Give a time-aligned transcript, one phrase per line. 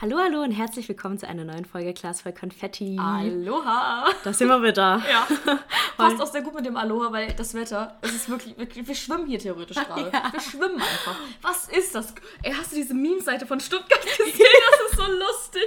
[0.00, 2.96] Hallo, hallo und herzlich willkommen zu einer neuen Folge Glas voll Konfetti.
[3.00, 4.06] Aloha!
[4.22, 5.02] Da sind wir wieder.
[5.10, 5.26] Ja,
[5.96, 8.94] passt auch sehr gut mit dem Aloha, weil das Wetter, es ist wirklich, wirklich wir
[8.94, 10.08] schwimmen hier theoretisch gerade.
[10.12, 10.32] Ja.
[10.32, 11.16] Wir schwimmen einfach.
[11.42, 12.14] Was ist das?
[12.44, 14.46] Ey, hast du diese Meme-Seite von Stuttgart gesehen?
[14.70, 15.66] Das ist so lustig.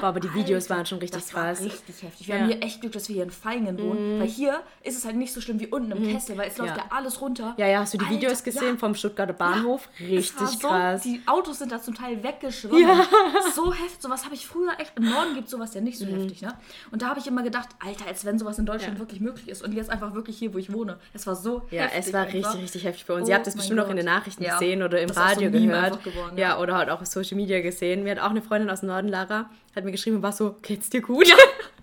[0.00, 1.60] Boah, aber die Videos Alter, waren schon richtig das war krass.
[1.62, 2.28] richtig heftig.
[2.28, 2.40] Wir Ja.
[2.42, 5.16] Haben hier echt Glück, dass wir hier in Feingen wohnen, weil hier ist es halt
[5.16, 6.84] nicht so schlimm wie unten im Kessel, weil es läuft Ja.
[6.84, 7.54] ja, alles runter.
[7.56, 8.76] Ja, ja, hast du die Alter, Videos gesehen ja.
[8.76, 9.88] vom Stuttgarter Bahnhof?
[10.00, 11.02] Richtig war so, krass.
[11.02, 12.80] Die Autos sind da zum Teil weggeschwommen.
[12.82, 13.06] Ja.
[13.54, 13.96] So heftig.
[14.00, 14.92] Sowas habe ich früher echt.
[14.96, 16.52] Im Norden gibt sowas ja nicht so heftig, ne?
[16.90, 18.94] Und da habe ich immer gedacht, Alter, als wenn sowas in Deutschland.
[18.94, 19.00] Ja.
[19.00, 19.62] wirklich möglich ist.
[19.62, 20.98] Und jetzt einfach wirklich hier, wo ich wohne.
[21.12, 21.98] Es war so Ja, heftig.
[22.06, 22.34] es war einfach.
[22.34, 23.26] richtig, richtig heftig bei uns.
[23.26, 23.98] Oh Ihr habt es mein bestimmt auch in Gott.
[23.98, 24.52] den Nachrichten Ja.
[24.58, 26.04] gesehen oder im Das so Radio gehört.
[26.04, 26.48] geworden, ja.
[26.50, 26.58] ja.
[26.58, 28.04] oder halt auch auf Social Media gesehen.
[28.04, 30.56] Mir hat auch eine Freundin aus dem Norden, Lara, hat mir geschrieben und war so,
[30.62, 31.28] geht's dir gut?
[31.28, 31.36] Ja,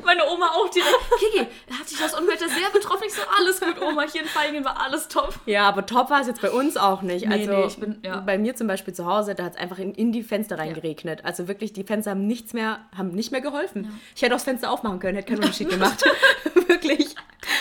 [0.03, 0.89] meine Oma auch direkt.
[1.19, 3.03] Kiki, da hat sich das Unwetter sehr betroffen.
[3.07, 4.03] Ich so, alles gut, Oma.
[4.11, 5.33] Hier in Feingen war alles top.
[5.45, 7.27] Ja, aber top war es jetzt bei uns auch nicht.
[7.27, 8.19] Nee, also nee, ich bin- ja.
[8.21, 11.23] bei mir zum Beispiel zu Hause, da hat es einfach in, in die Fenster reingeregnet.
[11.23, 13.99] Also wirklich, die Fenster haben nichts mehr, haben nicht mehr geholfen.
[14.15, 16.03] Ich hätte auch das Fenster aufmachen können, hätte keinen Unterschied gemacht.
[16.67, 17.12] wirklich.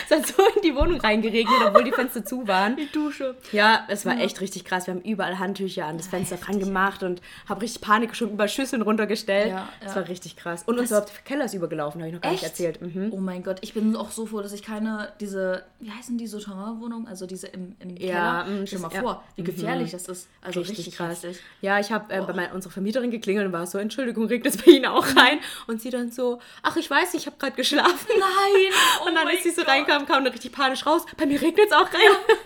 [0.09, 2.75] Es hat so in die Wohnung reingeregnet, obwohl die Fenster zu waren.
[2.77, 3.35] Die Dusche.
[3.51, 4.87] Ja, es war echt richtig krass.
[4.87, 8.47] Wir haben überall Handtücher an das Fenster dran gemacht und habe richtig Panik schon über
[8.47, 9.49] Schüsseln runtergestellt.
[9.49, 10.01] Ja, Es ja.
[10.01, 10.63] war richtig krass.
[10.65, 12.51] Und unser Keller ist übergelaufen, habe ich noch gar nicht Echt?
[12.51, 12.81] erzählt.
[12.81, 13.09] Mhm.
[13.11, 16.27] Oh mein Gott, ich bin auch so froh, dass ich keine, diese, wie heißen die,
[16.27, 18.61] Souterrain-Wohnungen, also diese im, im Ja, Keller.
[18.61, 20.27] mm, Stell dir mal das- vor, wie gefährlich das ist.
[20.41, 21.23] Also Richtig, richtig, krass.
[21.23, 21.39] heftig.
[21.61, 24.61] Ja, ich habe äh, bei meiner, unserer Vermieterin geklingelt und war so, Entschuldigung, regnet es
[24.61, 25.39] bei Ihnen auch rein?
[25.67, 28.07] Und sie dann so, ach, ich weiß nicht, ich habe gerade geschlafen.
[28.09, 28.73] Nein!
[29.03, 29.67] Oh und dann, als sie so Gott.
[29.93, 32.37] Reinkam, kam dann richtig panisch raus, bei mir regnet es auch rein.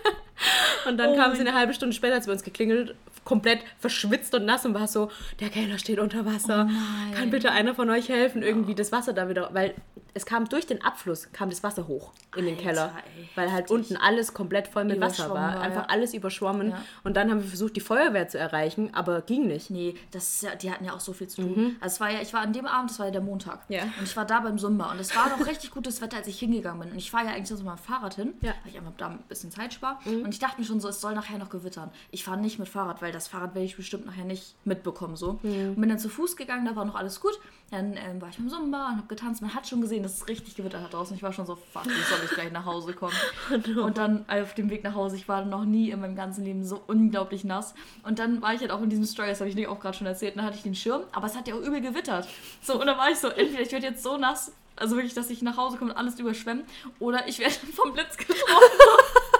[0.88, 2.94] und dann Oh kam mein sie eine halbe Stunde später, als wir uns geklingelt,
[3.28, 6.66] komplett verschwitzt und nass und war so, der Keller steht unter Wasser.
[6.70, 7.14] Oh.
[7.14, 9.74] Kann bitte einer von euch helfen, irgendwie das Wasser da wieder, weil
[10.14, 12.92] es kam durch den Abfluss, kam das Wasser hoch in den Alter, Keller.
[13.18, 15.54] ey, weil halt unten alles komplett voll mit Wasser war.
[15.56, 15.88] war, Einfach ja.
[15.90, 16.70] alles überschwommen.
[16.70, 16.82] Ja.
[17.04, 19.70] Und dann haben wir versucht, die Feuerwehr zu erreichen, aber ging nicht.
[19.70, 21.76] Nee, das ja, die hatten ja auch so viel zu tun.
[21.80, 23.68] Also es war ja, ich war an dem Abend, das war ja der Montag.
[23.68, 23.76] Mhm.
[23.76, 23.82] Ja.
[23.82, 26.38] Und ich war da beim Sumba und es war noch richtig gutes Wetter, als ich
[26.38, 26.92] hingegangen bin.
[26.92, 28.52] Und ich fahre ja eigentlich so mit meinem Fahrrad hin, Ja.
[28.52, 28.54] Mhm.
[28.64, 29.98] weil ich einfach da ein bisschen Zeit spare.
[30.06, 31.90] Und ich dachte mir schon so, es soll nachher noch gewittern.
[32.10, 35.16] Ich fahre nicht mit Fahrrad, weil das Fahrrad werde ich bestimmt nachher nicht mitbekommen.
[35.16, 35.40] So.
[35.42, 35.70] Mhm.
[35.70, 37.40] Und bin dann zu Fuß gegangen, da war noch alles gut.
[37.70, 39.42] Dann ähm, war ich beim Sumba und habe getanzt.
[39.42, 41.14] Man hat schon gesehen, dass es richtig gewittert hat draußen.
[41.14, 43.14] Ich war schon so, fuck, wie soll ich gleich nach Hause kommen?
[43.76, 46.64] Und dann auf dem Weg nach Hause, ich war noch nie in meinem ganzen Leben
[46.64, 47.74] so unglaublich nass.
[48.04, 49.96] Und dann war ich halt auch in diesem Story, das habe ich nicht auch gerade
[49.96, 52.26] schon erzählt, und dann hatte ich den Schirm, aber es hat ja auch übel gewittert.
[52.62, 55.28] So, und dann war ich so, entweder ich werde jetzt so nass, also wirklich, dass
[55.30, 56.64] ich nach Hause komme und alles überschwemmen,
[56.98, 58.44] oder ich werde vom Blitz getroffen.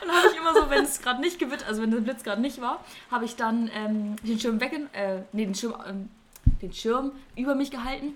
[0.06, 2.40] Dann habe ich immer so, wenn es gerade nicht gewittert, also wenn der Blitz gerade
[2.40, 6.08] nicht war, habe ich dann ähm, den Schirm weg, äh, nee, den Schirm, ähm,
[6.62, 8.14] den Schirm über mich gehalten.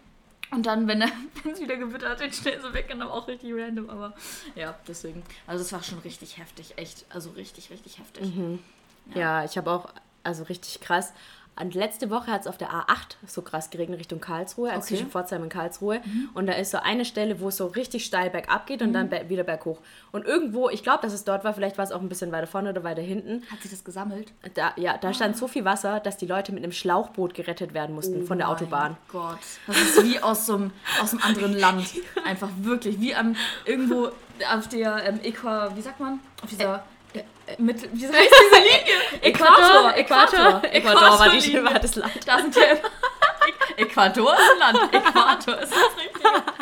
[0.51, 1.03] Und dann, wenn
[1.53, 4.15] es wieder gewittert hat, den schnell so weggenommen, auch richtig random, aber
[4.55, 5.23] ja, deswegen.
[5.47, 8.25] Also es war schon richtig heftig, echt, also richtig, richtig heftig.
[9.15, 11.13] Ja, ich habe auch, also richtig krass.
[11.61, 14.89] Und letzte Woche hat es auf der A8 so krass geregnet Richtung Karlsruhe, also Okay.
[14.97, 16.01] zwischen Pforzheim und Karlsruhe.
[16.35, 19.09] Und da ist so eine Stelle, wo es so richtig steil bergab geht und dann
[19.09, 19.79] be wieder berghoch.
[20.11, 22.47] Und irgendwo, ich glaube, dass es dort war, vielleicht war es auch ein bisschen weiter
[22.49, 23.43] vorne oder weiter hinten.
[23.51, 24.33] Hat sich das gesammelt?
[24.55, 27.95] Da, ja, da stand so viel Wasser, dass die Leute mit einem Schlauchboot gerettet werden
[27.95, 28.97] mussten von der Autobahn.
[29.13, 29.39] Oh Mein Gott.
[29.69, 31.87] Das ist wie aus so einem, aus einem anderen Land.
[32.25, 33.01] Einfach wirklich.
[33.01, 34.09] Wie am irgendwo
[34.53, 36.19] auf der ähm, Äqua, wie sagt man?
[36.43, 36.77] Auf dieser.
[36.77, 36.79] Äh,
[37.59, 39.23] mit, wie heißt diese Linie?
[39.23, 42.13] Äquator, Äquator, Äquator war, die, war das Land.
[42.27, 42.63] Da sind ja.
[43.77, 44.95] Äquator ist ein Land.
[44.95, 46.43] Äquator ist das richtige.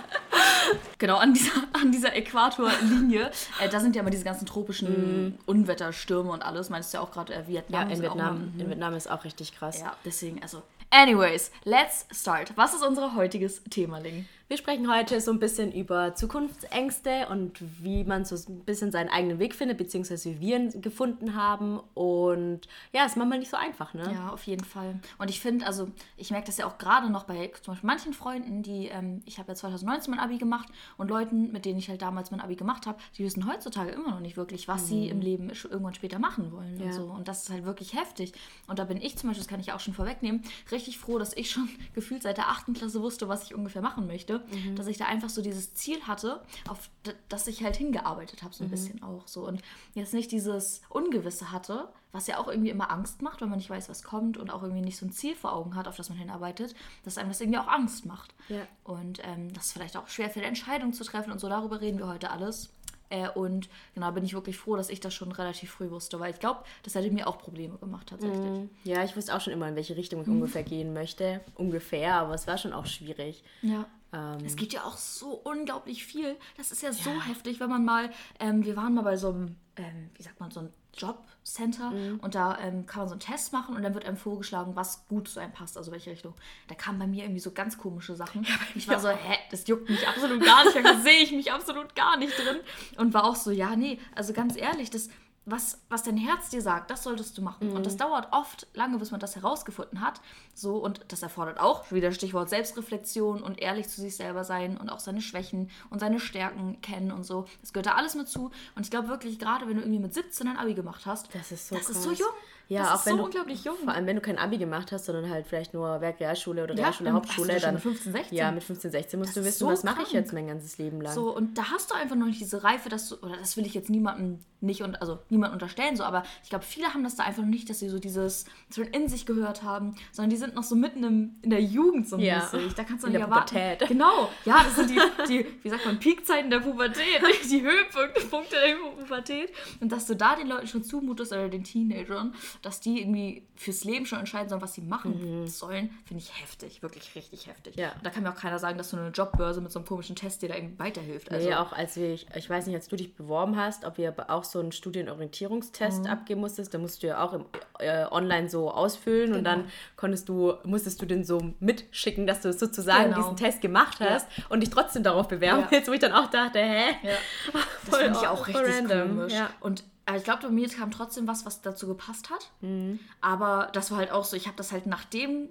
[0.98, 5.92] Genau, an dieser, an dieser Äquatorlinie, äh, da sind ja immer diese ganzen tropischen Unwetter,
[5.92, 6.70] Stürme und alles.
[6.70, 7.91] Meinst du ja auch gerade äh, Ja, Vietnam?
[7.91, 9.80] in sind auch Vietnam, in Vietnam ist auch richtig krass.
[9.80, 10.62] Ja, deswegen, also.
[10.91, 12.52] Anyways, let's start.
[12.54, 14.28] Was ist unser heutiges Thema, Ling?
[14.52, 19.08] Wir sprechen heute so ein bisschen über Zukunftsängste und wie man so ein bisschen seinen
[19.08, 21.80] eigenen Weg findet, beziehungsweise wie wir ihn gefunden haben.
[21.94, 24.12] Und ja, ist manchmal nicht so einfach, ne?
[24.12, 25.00] Ja, auf jeden Fall.
[25.16, 25.88] Und ich finde, also
[26.18, 29.38] ich merke das ja auch gerade noch bei zum Beispiel manchen Freunden, die, ähm, ich
[29.38, 30.68] habe ja 2019 mein Abi gemacht
[30.98, 34.10] und Leuten, mit denen ich halt damals mein Abi gemacht habe, die wissen heutzutage immer
[34.10, 36.92] noch nicht wirklich, was sie im Leben irgendwann später machen wollen und Ja.
[36.92, 37.04] so.
[37.04, 38.34] Und das ist halt wirklich heftig.
[38.66, 41.34] Und da bin ich zum Beispiel, das kann ich auch schon vorwegnehmen, richtig froh, dass
[41.34, 42.74] ich schon gefühlt seit der 8.
[42.74, 44.41] Klasse wusste, was ich ungefähr machen möchte.
[44.74, 46.91] Dass ich da einfach so dieses Ziel hatte, auf
[47.28, 49.47] das ich halt hingearbeitet habe, so ein bisschen auch so.
[49.47, 49.62] Und
[49.94, 53.71] jetzt nicht dieses Ungewisse hatte, was ja auch irgendwie immer Angst macht, weil man nicht
[53.71, 56.10] weiß, was kommt und auch irgendwie nicht so ein Ziel vor Augen hat, auf das
[56.10, 56.74] man hinarbeitet,
[57.04, 58.34] dass einem das irgendwie auch Angst macht.
[58.48, 58.66] Ja.
[58.84, 61.98] Und ähm, das ist vielleicht auch schwer für Entscheidungen zu treffen und so, darüber reden
[61.98, 62.71] wir heute alles.
[63.12, 66.32] Äh, und genau, bin ich wirklich froh, dass ich das schon relativ früh wusste, weil
[66.32, 68.41] ich glaube, das hätte mir auch Probleme gemacht tatsächlich.
[68.41, 68.70] Mhm.
[68.84, 70.36] Ja, ich wusste auch schon immer, in welche Richtung ich mhm.
[70.36, 71.42] ungefähr gehen möchte.
[71.54, 73.44] Ungefähr, aber es war schon auch schwierig.
[73.60, 73.84] Ja.
[74.14, 76.36] Ähm, es gibt ja auch so unglaublich viel.
[76.56, 76.94] Das ist ja, ja.
[76.94, 78.10] so heftig, wenn man mal,
[78.41, 82.21] ähm, wir waren mal bei so einem, ähm, wie sagt man, so einem Jobcenter mhm.
[82.21, 85.07] und da ähm, kann man so einen Test machen und dann wird einem vorgeschlagen, was
[85.09, 86.34] gut zu einem passt, also welche Richtung.
[86.69, 88.42] Da kamen bei mir irgendwie so ganz komische Sachen.
[88.45, 91.53] Ja, ich war so, hä, das juckt mich absolut gar nicht, da sehe ich mich
[91.53, 92.59] absolut gar nicht drin
[92.98, 95.09] und war auch so, ja, nee, also ganz ehrlich, das
[95.44, 97.71] was, was dein Herz dir sagt, das solltest du machen.
[97.71, 97.77] Mhm.
[97.77, 100.21] Und das dauert oft lange, bis man das herausgefunden hat.
[100.54, 104.89] So, und das erfordert auch, wieder Stichwort Selbstreflexion und ehrlich zu sich selber sein und
[104.89, 107.47] auch seine Schwächen und seine Stärken kennen und so.
[107.60, 108.53] Das gehört da alles mit zu.
[108.77, 111.50] Und ich glaube wirklich, gerade wenn du irgendwie mit 17 ein Abi gemacht hast, das
[111.50, 112.30] ist so, das ist so jung.
[112.68, 113.76] Ja, das auch wenn so du, unglaublich jung.
[113.84, 116.84] Vor allem, wenn du kein Abi gemacht hast, sondern halt vielleicht nur Werkrealschule oder ja,
[116.84, 118.38] Realschule, Hauptschule, dann mit 15, 16.
[118.38, 120.78] Ja, mit 15, 16 musst das du wissen, so was mache ich jetzt mein ganzes
[120.78, 121.14] Leben lang.
[121.14, 123.66] So und da hast du einfach noch nicht diese Reife, dass du oder das will
[123.66, 127.16] ich jetzt niemandem nicht und also niemand unterstellen so, aber ich glaube, viele haben das
[127.16, 128.44] da einfach noch nicht, dass sie so dieses
[128.74, 132.08] schon in sich gehört haben, sondern die sind noch so mitten im, in der Jugend
[132.08, 132.38] so ja.
[132.38, 132.74] mäßig.
[132.74, 133.54] Da kannst du in nicht erwarten.
[133.54, 133.88] Pubertät.
[133.88, 134.30] Genau.
[134.44, 139.50] Ja, das sind die, die wie sagt man Peakzeiten der Pubertät, die Höhepunkte der Pubertät
[139.80, 143.84] und dass du da den Leuten schon zumutest oder den Teenagern, dass die irgendwie fürs
[143.84, 145.47] Leben schon entscheiden sollen, was sie machen mhm.
[145.47, 147.77] sollen, finde ich heftig, wirklich richtig heftig.
[147.77, 147.93] Ja.
[147.93, 150.16] Und da kann mir auch keiner sagen, dass du eine Jobbörse mit so einem komischen
[150.16, 151.31] Test dir da irgendwie weiterhilft.
[151.31, 154.15] Also nee, auch als wir, ich weiß nicht, als du dich beworben hast, ob wir
[154.28, 156.07] auch so einen Studienorientierungstest mhm.
[156.07, 157.47] abgeben musstest, da musst du ja auch im,
[157.78, 159.39] äh, online so ausfüllen genau.
[159.39, 159.65] und dann
[159.97, 163.16] konntest du, musstest du den so mitschicken, dass du sozusagen genau.
[163.16, 164.45] diesen Test gemacht hast ja.
[164.49, 165.71] und dich trotzdem darauf bewerben ja.
[165.71, 166.91] willst, wo ich dann auch dachte, hä?
[167.03, 167.13] Ja.
[167.84, 169.09] Das finde ich auch richtig random.
[169.16, 169.33] komisch.
[169.33, 169.51] Ja.
[169.60, 172.51] Und aber ich glaube, bei mir kam trotzdem was, was dazu gepasst hat.
[172.60, 172.99] Mhm.
[173.21, 175.49] Aber das war halt auch so, ich habe das halt nachdem,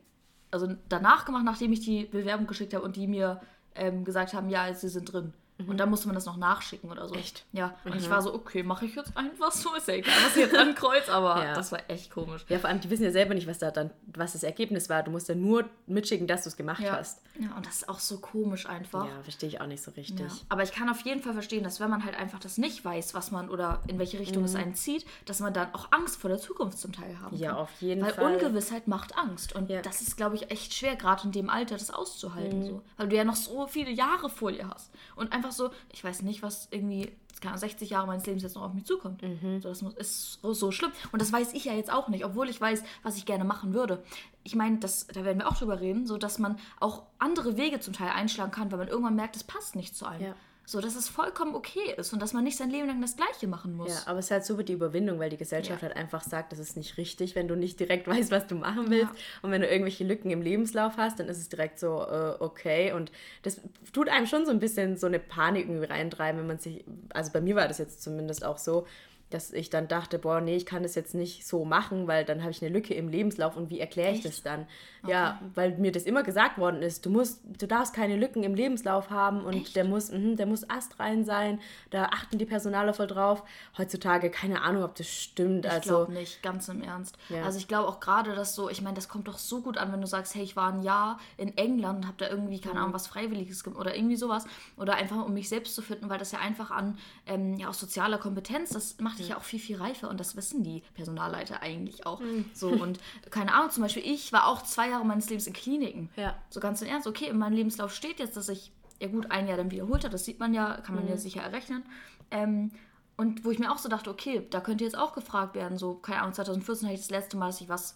[0.51, 3.41] also danach gemacht, nachdem ich die Bewerbung geschickt habe und die mir
[3.75, 5.33] ähm, gesagt haben, ja, sie sind drin.
[5.63, 5.69] Mhm.
[5.69, 7.15] Und dann musste man das noch nachschicken oder so.
[7.15, 7.45] Echt?
[7.51, 7.75] Ja.
[7.85, 7.99] Und mhm.
[7.99, 10.55] ich war so, okay, mache ich jetzt einfach so, ist ja egal, was ich jetzt
[10.55, 11.53] ankreuz, aber ja.
[11.53, 12.45] das war echt komisch.
[12.49, 15.03] Ja, vor allem, die wissen ja selber nicht, was da dann, was das Ergebnis war.
[15.03, 16.97] Du musst ja nur mitschicken, dass du es gemacht ja.
[16.97, 17.21] hast.
[17.39, 19.05] Ja, und das ist auch so komisch einfach.
[19.05, 20.19] Ja, verstehe ich auch nicht so richtig.
[20.19, 20.27] Ja.
[20.49, 23.13] Aber ich kann auf jeden Fall verstehen, dass wenn man halt einfach das nicht weiß,
[23.13, 24.49] was man oder in welche Richtung mhm.
[24.49, 27.51] es einen zieht, dass man dann auch Angst vor der Zukunft zum Teil haben ja,
[27.51, 27.59] kann.
[27.59, 28.25] Auf jeden Weil Fall.
[28.25, 29.53] Weil Ungewissheit macht Angst.
[29.55, 32.59] Und das ist, glaube ich, echt schwer, gerade in dem Alter, das auszuhalten.
[32.59, 32.65] Mhm.
[32.65, 32.81] So.
[32.97, 34.91] Weil du ja noch so viele Jahre vor dir hast.
[35.15, 37.11] Und einfach so, ich weiß nicht, was irgendwie
[37.41, 39.21] keine 60 Jahre meines Lebens jetzt noch auf mich zukommt.
[39.23, 39.61] Mhm.
[39.61, 40.91] So, das ist so, so schlimm.
[41.11, 43.73] Und das weiß ich ja jetzt auch nicht, obwohl ich weiß, was ich gerne machen
[43.73, 44.03] würde.
[44.43, 47.93] Ich meine, da werden wir auch drüber reden, so dass man auch andere Wege zum
[47.93, 50.27] Teil einschlagen kann, weil man irgendwann merkt, es passt nicht zu einem.
[50.27, 50.35] Ja.
[50.65, 53.47] So, dass es vollkommen okay ist und dass man nicht sein Leben lang das Gleiche
[53.47, 53.89] machen muss.
[53.89, 55.87] Ja, aber es ist halt so die Überwindung, weil die Gesellschaft ja.
[55.87, 58.89] halt einfach sagt, das ist nicht richtig, wenn du nicht direkt weißt, was du machen
[58.89, 59.13] willst.
[59.13, 59.19] Ja.
[59.41, 62.93] Und wenn du irgendwelche Lücken im Lebenslauf hast, dann ist es direkt so, äh, okay.
[62.93, 63.11] Und
[63.41, 63.59] das
[63.91, 67.31] tut einem schon so ein bisschen so eine Panik irgendwie reintreiben, wenn man sich, also
[67.31, 68.85] bei mir war das jetzt zumindest auch so,
[69.33, 72.41] dass ich dann dachte, boah, nee, ich kann das jetzt nicht so machen, weil dann
[72.41, 74.67] habe ich eine Lücke im Lebenslauf und wie erkläre ich das dann?
[75.03, 75.13] Okay.
[75.13, 78.53] Ja, weil mir das immer gesagt worden ist, du musst, du darfst keine Lücken im
[78.53, 79.75] Lebenslauf haben und Echt?
[79.75, 83.43] der muss, mh, der muss astrein sein, da achten die Personaler voll drauf.
[83.77, 85.65] Heutzutage keine Ahnung, ob das stimmt.
[85.65, 87.17] Ich also, glaube nicht, ganz im Ernst.
[87.29, 87.43] Ja.
[87.43, 89.91] Also ich glaube auch gerade, dass so, ich meine, das kommt doch so gut an,
[89.91, 92.75] wenn du sagst, hey, ich war ein Jahr in England und habe da irgendwie, keine
[92.75, 92.81] mhm.
[92.81, 94.45] Ahnung, was Freiwilliges gemacht oder irgendwie sowas.
[94.77, 97.79] Oder einfach, um mich selbst zu finden, weil das ja einfach an, ähm, ja, aus
[97.79, 101.61] sozialer Kompetenz, das macht dich ja auch viel, viel reifer und das wissen die Personalleiter
[101.61, 102.19] eigentlich auch.
[102.19, 102.45] Mhm.
[102.53, 106.09] So und keine Ahnung, zum Beispiel ich war auch zwei Jahre meines Lebens in Kliniken.
[106.15, 106.35] Ja.
[106.49, 109.47] So ganz im Ernst, okay, in meinem Lebenslauf steht jetzt, dass ich ja gut ein
[109.47, 111.11] Jahr dann wiederholt habe, das sieht man ja, kann man mhm.
[111.11, 111.83] ja sicher errechnen.
[112.29, 112.71] Ähm,
[113.17, 115.95] und wo ich mir auch so dachte, okay, da könnte jetzt auch gefragt werden, so,
[115.95, 117.95] keine Ahnung, 2014 hatte ich das letzte Mal, dass ich was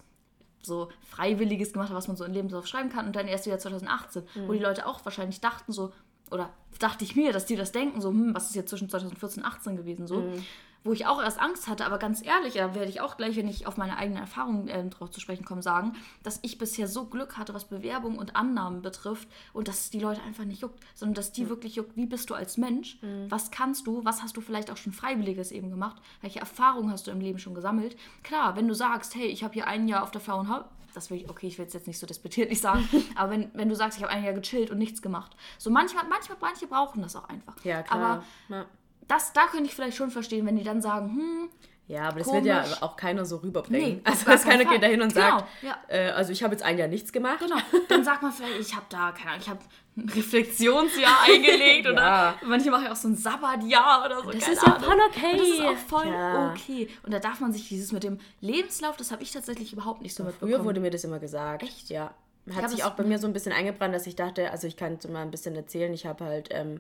[0.62, 3.60] so Freiwilliges gemacht habe, was man so in Lebenslauf schreiben kann und dann erst wieder
[3.60, 4.48] 2018, mhm.
[4.48, 5.94] wo die Leute auch wahrscheinlich dachten so,
[6.32, 6.50] oder
[6.80, 9.50] dachte ich mir, dass die das denken, so, hm, was ist jetzt zwischen 2014 und
[9.50, 10.22] 2018 gewesen, so.
[10.22, 10.44] Mhm
[10.86, 13.48] wo ich auch erst Angst hatte, aber ganz ehrlich, da werde ich auch gleich, wenn
[13.48, 17.06] ich auf meine eigenen Erfahrungen äh, drauf zu sprechen komme, sagen, dass ich bisher so
[17.06, 21.16] Glück hatte, was Bewerbung und Annahmen betrifft und dass die Leute einfach nicht juckt, sondern
[21.16, 21.50] dass die mhm.
[21.50, 23.30] wirklich juckt, wie bist du als Mensch, mhm.
[23.30, 27.08] was kannst du, was hast du vielleicht auch schon Freiwilliges eben gemacht, welche Erfahrungen hast
[27.08, 27.98] du im Leben schon gesammelt.
[28.22, 31.18] Klar, wenn du sagst, hey, ich habe hier ein Jahr auf der Frauenhaut, das will
[31.18, 33.76] ich, okay, ich will es jetzt nicht so disputiert nicht sagen, aber wenn, wenn du
[33.76, 37.16] sagst, ich habe ein Jahr gechillt und nichts gemacht, so manchmal, manchmal, manche brauchen das
[37.16, 37.56] auch einfach.
[37.66, 38.24] Ja, klar.
[38.50, 38.66] Aber ja
[39.08, 41.50] das, da könnte ich vielleicht schon verstehen, wenn die dann sagen, hm.
[41.88, 42.46] Ja, aber das komisch.
[42.46, 43.96] wird ja auch keiner so rüberbringen.
[43.96, 45.78] Nee, also dass keiner geht dahin und genau, sagt, ja.
[45.88, 47.40] äh, also ich habe jetzt ein Jahr nichts gemacht.
[47.40, 47.58] Genau.
[47.90, 49.60] Dann sagt man vielleicht, ich habe da, keine Ahnung, ich habe
[49.98, 51.92] ein Reflexionsjahr eingelegt ja.
[51.92, 54.32] oder manche machen ja auch so ein Sabbatjahr oder so.
[54.32, 55.38] Das ist ja voll okay.
[55.38, 56.52] Das ist auch voll ja.
[56.52, 56.90] okay.
[57.04, 60.16] Und da darf man sich dieses mit dem Lebenslauf, das habe ich tatsächlich überhaupt nicht
[60.16, 60.54] so mitbekommen.
[60.54, 61.62] Früher wurde mir das immer gesagt.
[61.62, 61.90] Echt?
[61.90, 62.16] Ja.
[62.56, 64.98] Hat sich auch bei mir so ein bisschen eingebrannt, dass ich dachte, also ich kann
[65.00, 66.80] es mal ein bisschen erzählen, ich habe halt ähm,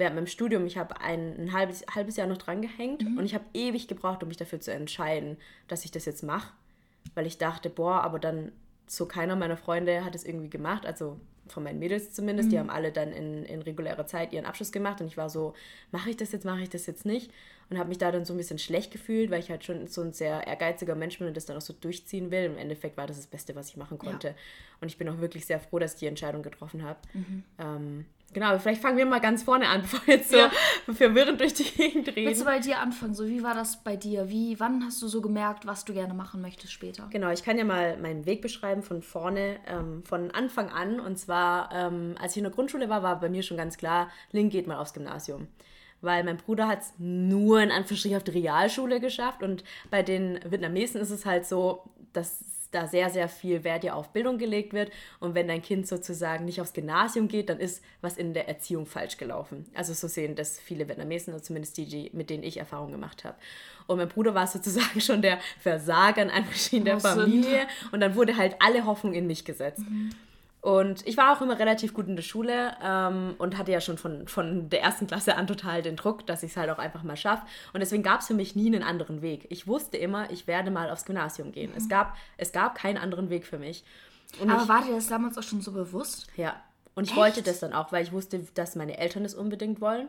[0.00, 3.18] während meinem Studium, ich habe ein, ein, halbes, halbes Jahr noch dran gehängt mhm.
[3.18, 5.36] und ich habe ewig gebraucht, um mich dafür zu entscheiden,
[5.68, 6.52] dass ich das jetzt mache.
[7.14, 8.50] Weil ich dachte, boah, aber dann
[8.86, 12.50] so keiner meiner Freunde hat es irgendwie gemacht, also von meinen Mädels zumindest, mhm.
[12.50, 15.54] die haben alle dann in, in regulärer Zeit ihren Abschluss gemacht und ich war so,
[15.92, 17.30] mache ich das jetzt, mache ich das jetzt nicht
[17.70, 20.02] und habe mich da dann so ein bisschen schlecht gefühlt, weil ich halt schon so
[20.02, 22.44] ein sehr ehrgeiziger Mensch bin und das dann auch so durchziehen will.
[22.44, 24.34] Im Endeffekt war das das Beste, was ich machen konnte ja.
[24.80, 26.98] und ich bin auch wirklich sehr froh, dass ich die Entscheidung getroffen habe.
[27.14, 27.44] Mhm.
[27.58, 30.50] Ähm, Genau, vielleicht fangen wir mal ganz vorne an, bevor wir jetzt so ja.
[30.92, 32.28] verwirrend durch die Gegend reden.
[32.28, 33.14] Willst du bei dir anfangen?
[33.14, 34.28] So, wie war das bei dir?
[34.28, 37.08] Wie, wann hast du so gemerkt, was du gerne machen möchtest später?
[37.10, 41.00] Genau, ich kann ja mal meinen Weg beschreiben von vorne, ähm, von Anfang an.
[41.00, 44.10] Und zwar, ähm, als ich in der Grundschule war, war bei mir schon ganz klar,
[44.30, 45.48] Link geht mal aufs Gymnasium.
[46.02, 49.42] Weil mein Bruder hat es nur in Anführungsstrichen auf die Realschule geschafft.
[49.42, 52.38] Und bei den Vietnamesen ist es halt so, dass
[52.70, 54.90] da sehr, sehr viel Wert ja auf Bildung gelegt wird.
[55.18, 58.86] Und wenn dein Kind sozusagen nicht aufs Gymnasium geht, dann ist was in der Erziehung
[58.86, 59.66] falsch gelaufen.
[59.74, 63.24] Also so sehen das viele Vietnamesen, oder zumindest die, die mit denen ich Erfahrung gemacht
[63.24, 63.36] habe.
[63.86, 66.30] Und mein Bruder war sozusagen schon der Versager in
[66.70, 67.66] in der Familie.
[67.92, 69.80] Und dann wurde halt alle Hoffnung in mich gesetzt.
[69.80, 70.10] Mhm.
[70.60, 73.96] Und ich war auch immer relativ gut in der Schule ähm, und hatte ja schon
[73.96, 77.02] von, von der ersten Klasse an total den Druck, dass ich es halt auch einfach
[77.02, 77.46] mal schaffe.
[77.72, 79.46] Und deswegen gab es für mich nie einen anderen Weg.
[79.48, 81.70] Ich wusste immer, ich werde mal aufs Gymnasium gehen.
[81.70, 81.78] Mhm.
[81.78, 83.84] Es, gab, es gab keinen anderen Weg für mich.
[84.38, 86.26] Und Aber ich, war dir das damals auch schon so bewusst?
[86.36, 86.56] Ja.
[86.94, 87.18] Und ich Echt?
[87.18, 90.08] wollte das dann auch, weil ich wusste, dass meine Eltern es unbedingt wollen.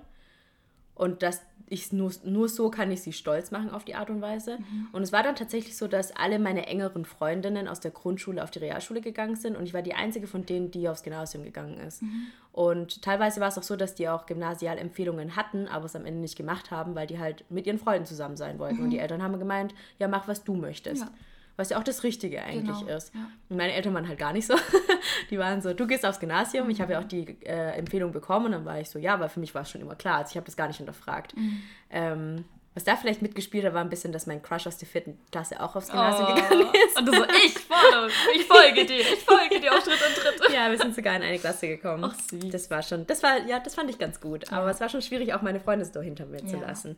[1.02, 4.22] Und dass ich nur, nur so kann ich sie stolz machen auf die Art und
[4.22, 4.60] Weise.
[4.60, 4.90] Mhm.
[4.92, 8.52] Und es war dann tatsächlich so, dass alle meine engeren Freundinnen aus der Grundschule auf
[8.52, 11.80] die Realschule gegangen sind und ich war die einzige von denen, die aufs Gymnasium gegangen
[11.80, 12.04] ist.
[12.04, 12.28] Mhm.
[12.52, 16.22] Und teilweise war es auch so, dass die auch Gymnasialempfehlungen hatten, aber es am Ende
[16.22, 18.78] nicht gemacht haben, weil die halt mit ihren Freunden zusammen sein wollten.
[18.78, 18.84] Mhm.
[18.84, 21.02] Und die Eltern haben gemeint, ja, mach, was du möchtest.
[21.06, 21.12] Ja
[21.58, 23.14] was ja auch das Richtige eigentlich genau, ist.
[23.14, 23.28] Ja.
[23.50, 24.56] Und meine Eltern waren halt gar nicht so.
[25.30, 26.70] Die waren so, du gehst aufs Gymnasium.
[26.70, 29.30] Ich habe ja auch die äh, Empfehlung bekommen und dann war ich so, ja, weil
[29.30, 30.18] für mich war es schon immer klar.
[30.20, 31.36] Also ich habe das gar nicht hinterfragt.
[31.36, 31.62] Mhm.
[31.90, 35.20] Ähm, was da vielleicht mitgespielt hat, war ein bisschen, dass mein Crush aus der vierten
[35.30, 36.36] Klasse auch aufs Gymnasium oh.
[36.36, 36.98] gegangen ist.
[36.98, 40.54] Und du so, ich folge, ich folge dir, ich folge dir auf Schritt und Tritt.
[40.54, 42.04] Ja, wir sind sogar in eine Klasse gekommen.
[42.06, 42.50] Ach süß.
[42.50, 44.50] Das war schon, das war, ja, das fand ich ganz gut.
[44.50, 44.58] Ja.
[44.58, 46.48] Aber es war schon schwierig, auch meine Freunde so hinter mir ja.
[46.48, 46.98] zu lassen.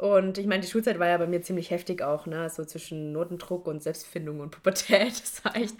[0.00, 2.48] Und ich meine, die Schulzeit war ja bei mir ziemlich heftig auch, ne?
[2.48, 5.12] So zwischen Notendruck und Selbstfindung und Pubertät.
[5.20, 5.74] Das war echt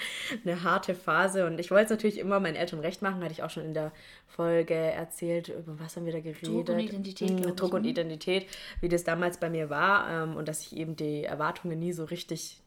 [0.45, 1.47] eine harte Phase.
[1.47, 3.73] Und ich wollte es natürlich immer meinen Eltern recht machen, hatte ich auch schon in
[3.73, 3.93] der
[4.27, 6.47] Folge erzählt, über was haben wir da geredet?
[6.47, 7.31] Druck und Identität.
[7.31, 7.89] Mhm, Druck und ne?
[7.89, 8.47] Identität,
[8.83, 12.05] wie das damals bei mir war ähm, und dass ich eben die Erwartungen nie so
[12.05, 12.61] richtig,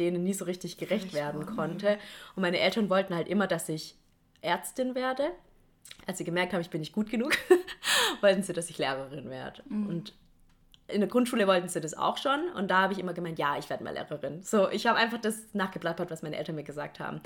[0.00, 1.98] denen nie so richtig gerecht werden konnte.
[2.34, 3.94] Und meine Eltern wollten halt immer, dass ich
[4.42, 5.30] Ärztin werde.
[6.04, 7.32] Als sie gemerkt haben, ich bin nicht gut genug,
[8.20, 9.62] wollten sie, dass ich Lehrerin werde.
[9.68, 9.86] Mhm.
[9.86, 10.12] Und
[10.88, 13.58] in der Grundschule wollten sie das auch schon und da habe ich immer gemeint, ja,
[13.58, 14.42] ich werde mal Lehrerin.
[14.42, 17.20] So, ich habe einfach das nachgeplappert, was meine Eltern mir gesagt haben.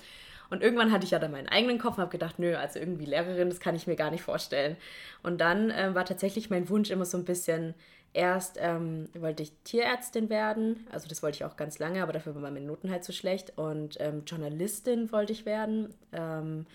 [0.50, 3.05] Und irgendwann hatte ich ja dann meinen eigenen Kopf und habe gedacht, nö, also irgendwie
[3.05, 4.76] Lehrerin, das kann ich mir gar nicht vorstellen.
[5.23, 7.75] Und dann äh, war tatsächlich mein Wunsch immer so ein bisschen,
[8.12, 12.35] erst ähm, wollte ich Tierärztin werden, also das wollte ich auch ganz lange, aber dafür
[12.35, 13.57] waren meine Noten halt so schlecht.
[13.57, 15.95] Und ähm, Journalistin wollte ich werden.
[16.12, 16.67] Ähm,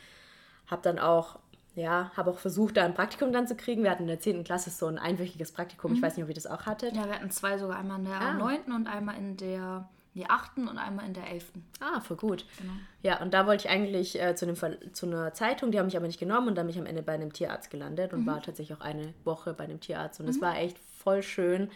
[0.68, 1.40] habe dann auch
[1.76, 3.84] ja, habe auch versucht, da ein Praktikum dann zu kriegen.
[3.84, 4.44] Wir hatten in der 10.
[4.44, 5.92] Klasse so ein einwöchiges Praktikum.
[5.92, 5.98] Mhm.
[5.98, 6.96] Ich weiß nicht, ob ihr das auch hattet.
[6.96, 7.78] Ja, wir hatten zwei sogar.
[7.78, 8.34] Einmal in der ah.
[8.34, 8.72] 9.
[8.74, 10.60] und einmal in der die 8.
[10.60, 11.52] und einmal in der 11.
[11.82, 12.46] Ah, voll gut.
[12.58, 12.72] Genau.
[13.04, 14.56] Ja, und da wollte ich eigentlich äh, zu, einem
[14.94, 17.04] zu einer Zeitung, die haben mich aber nicht genommen und dann bin ich am Ende
[17.04, 18.28] bei einem Tierarzt gelandet und mhm.
[18.28, 20.22] war tatsächlich auch eine Woche bei einem Tierarzt.
[20.22, 20.42] Und es mhm.
[20.42, 21.70] war echt voll schön.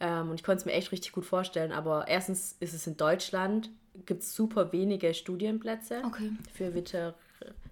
[0.00, 1.70] Ähm, und ich konnte es mir echt richtig gut vorstellen.
[1.70, 3.70] Aber erstens ist es in Deutschland,
[4.04, 6.32] gibt es super wenige Studienplätze okay.
[6.52, 7.14] für Veter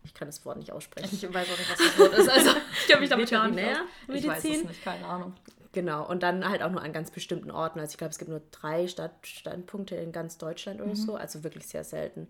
[0.05, 1.09] ich kann das Wort nicht aussprechen.
[1.13, 2.29] Ich weiß auch nicht, was das Wort ist.
[2.29, 2.51] Also,
[2.87, 4.15] ich habe mich damit gar nicht aus.
[4.15, 5.35] Ich weiß es nicht, keine Ahnung.
[5.73, 7.81] Genau, und dann halt auch nur an ganz bestimmten Orten.
[7.81, 10.97] Also ich glaube, es gibt nur drei Stadt Standpunkte in ganz Deutschland oder mhm.
[10.97, 12.29] so, also wirklich sehr selten.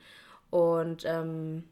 [0.48, 1.64] Und ähm,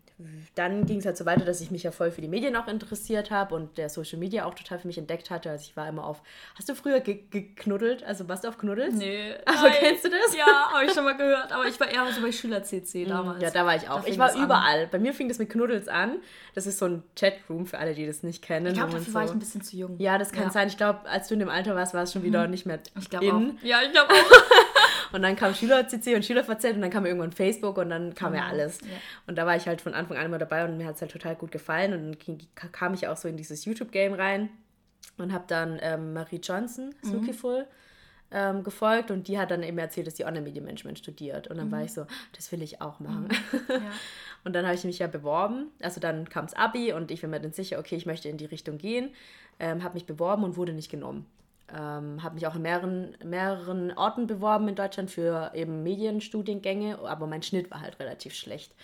[0.55, 2.69] dann ging es halt so weiter, dass ich mich ja voll für die Medien auch
[2.69, 5.51] interessiert habe und der Social Media auch total für mich entdeckt hatte.
[5.51, 6.23] Also ich war immer auf.
[6.57, 8.05] Hast du früher ge geknuddelt?
[8.05, 8.95] Also warst du auf Knuddels?
[8.95, 9.35] Nee.
[9.47, 10.37] Aber kennst du das?
[10.37, 11.53] Ja, habe ich schon mal gehört.
[11.53, 13.43] Aber ich war eher so bei Schüler-CC mhm, damals.
[13.43, 14.07] Ja, da war ich auch.
[14.07, 14.85] Ich war überall.
[14.85, 14.89] An.
[14.91, 16.19] Bei mir fing das mit Knuddels an.
[16.55, 18.67] Das ist so ein Chatroom für alle, die das nicht kennen.
[18.67, 19.15] Ich glaube, dafür so.
[19.15, 19.97] war ich ein bisschen zu jung.
[19.99, 20.51] Ja, das kann ja.
[20.51, 20.69] sein.
[20.69, 22.51] Ich glaube, als du in dem Alter warst, war es schon wieder mhm.
[22.51, 23.31] nicht mehr ich in.
[23.31, 23.63] Auch.
[23.63, 24.17] Ja, ich glaube auch.
[25.13, 28.47] Und dann kam Schüler-CC und Schüler-VZ und dann kam irgendwann Facebook und dann kam ja
[28.47, 28.81] alles.
[28.81, 28.89] Ja.
[29.27, 31.13] Und da war ich halt von Anfang an immer dabei und mir hat es halt
[31.13, 31.93] total gut gefallen.
[31.93, 34.49] Und dann kam ich auch so in dieses YouTube-Game rein
[35.19, 37.67] und habe dann ähm, Marie Johnson, Snookyful, mhm.
[38.31, 41.49] ähm, gefolgt und die hat dann eben erzählt, dass sie Online-Media-Management studiert.
[41.49, 41.73] Und dann mhm.
[41.73, 43.29] war ich so, das will ich auch machen.
[43.53, 43.61] Mhm.
[43.69, 43.81] Ja.
[44.45, 45.71] und dann habe ich mich ja beworben.
[45.83, 48.39] Also dann kam das Abi und ich bin mir dann sicher, okay, ich möchte in
[48.39, 49.11] die Richtung gehen.
[49.61, 51.27] Ähm, habe mich beworben und wurde nicht genommen.
[51.73, 57.27] Ähm, habe mich auch in mehreren, mehreren Orten beworben in Deutschland für eben Medienstudiengänge, aber
[57.27, 58.75] mein Schnitt war halt relativ schlecht.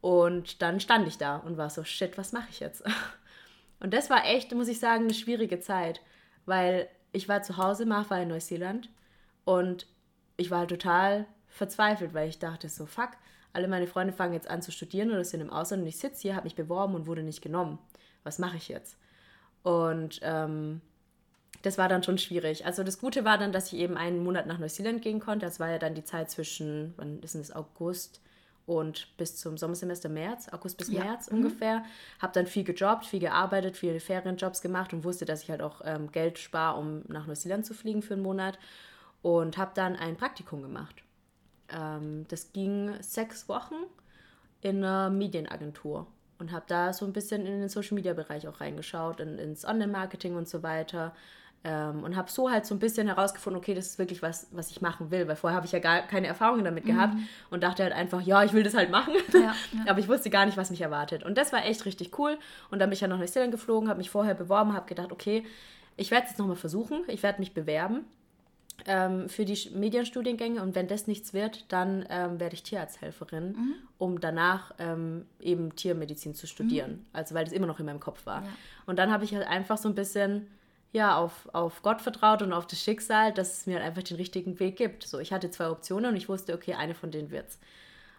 [0.00, 2.84] Und dann stand ich da und war so, shit, was mache ich jetzt?
[3.80, 6.02] Und das war echt, muss ich sagen, eine schwierige Zeit,
[6.44, 8.90] weil ich war zu Hause, Marv war in Neuseeland
[9.46, 9.86] und
[10.36, 13.10] ich war total verzweifelt, weil ich dachte so, fuck,
[13.52, 16.22] alle meine Freunde fangen jetzt an zu studieren oder sind im Ausland und ich sitze
[16.22, 17.78] hier, habe mich beworben und wurde nicht genommen.
[18.22, 18.96] Was mache ich jetzt?
[19.62, 20.82] Und ähm,
[21.62, 22.64] das war dann schon schwierig.
[22.66, 25.46] Also das Gute war dann, dass ich eben einen Monat nach Neuseeland gehen konnte.
[25.46, 28.20] Das war ja dann die Zeit zwischen, wann ist es, August
[28.66, 31.04] und bis zum Sommersemester März, August bis ja.
[31.04, 31.38] März mhm.
[31.38, 31.84] ungefähr.
[32.20, 35.82] Habe dann viel gejobbt, viel gearbeitet, viele Ferienjobs gemacht und wusste, dass ich halt auch
[35.84, 38.58] ähm, Geld spare, um nach Neuseeland zu fliegen für einen Monat.
[39.22, 41.02] Und habe dann ein Praktikum gemacht.
[41.68, 43.74] Ähm, das ging sechs Wochen
[44.62, 46.06] in einer Medienagentur
[46.38, 50.48] und habe da so ein bisschen in den Social-Media-Bereich auch reingeschaut, in, ins Online-Marketing und
[50.48, 51.14] so weiter.
[51.62, 54.70] Ähm, und habe so halt so ein bisschen herausgefunden, okay, das ist wirklich was, was
[54.70, 57.28] ich machen will, weil vorher habe ich ja gar keine Erfahrungen damit gehabt mhm.
[57.50, 59.54] und dachte halt einfach, ja, ich will das halt machen, ja, ja.
[59.86, 61.22] aber ich wusste gar nicht, was mich erwartet.
[61.22, 62.38] Und das war echt richtig cool
[62.70, 65.44] und dann bin ich ja nach Neuseeland geflogen, habe mich vorher beworben, habe gedacht, okay,
[65.98, 68.06] ich werde es jetzt nochmal versuchen, ich werde mich bewerben
[68.86, 73.74] ähm, für die Medienstudiengänge und wenn das nichts wird, dann ähm, werde ich Tierarzthelferin, mhm.
[73.98, 77.06] um danach ähm, eben Tiermedizin zu studieren, mhm.
[77.12, 78.42] also weil das immer noch in meinem Kopf war.
[78.42, 78.48] Ja.
[78.86, 80.46] Und dann habe ich halt einfach so ein bisschen
[80.92, 84.16] ja, auf, auf Gott vertraut und auf das Schicksal, dass es mir halt einfach den
[84.16, 85.06] richtigen Weg gibt.
[85.06, 87.58] So, ich hatte zwei Optionen und ich wusste, okay, eine von denen wird's.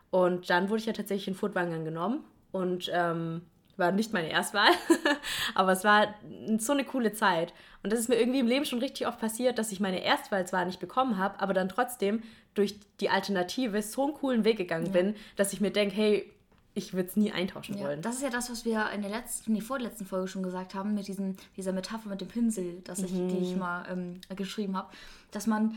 [0.09, 3.41] Und dann wurde ich ja tatsächlich in Furtwangen genommen und ähm,
[3.77, 4.69] war nicht meine Erstwahl,
[5.55, 6.13] aber es war
[6.57, 7.53] so eine coole Zeit.
[7.83, 10.45] Und das ist mir irgendwie im Leben schon richtig oft passiert, dass ich meine Erstwahl
[10.47, 12.23] zwar nicht bekommen habe, aber dann trotzdem
[12.53, 14.91] durch die Alternative so einen coolen Weg gegangen ja.
[14.91, 16.31] bin, dass ich mir denke, hey,
[16.73, 18.01] ich würde es nie eintauschen ja, wollen.
[18.01, 20.93] Das ist ja das, was wir in der letzten, nee, vorletzten Folge schon gesagt haben,
[20.93, 23.29] mit diesem, dieser Metapher mit dem Pinsel, dass ich, mhm.
[23.29, 24.89] die ich mal ähm, geschrieben habe,
[25.31, 25.75] dass man,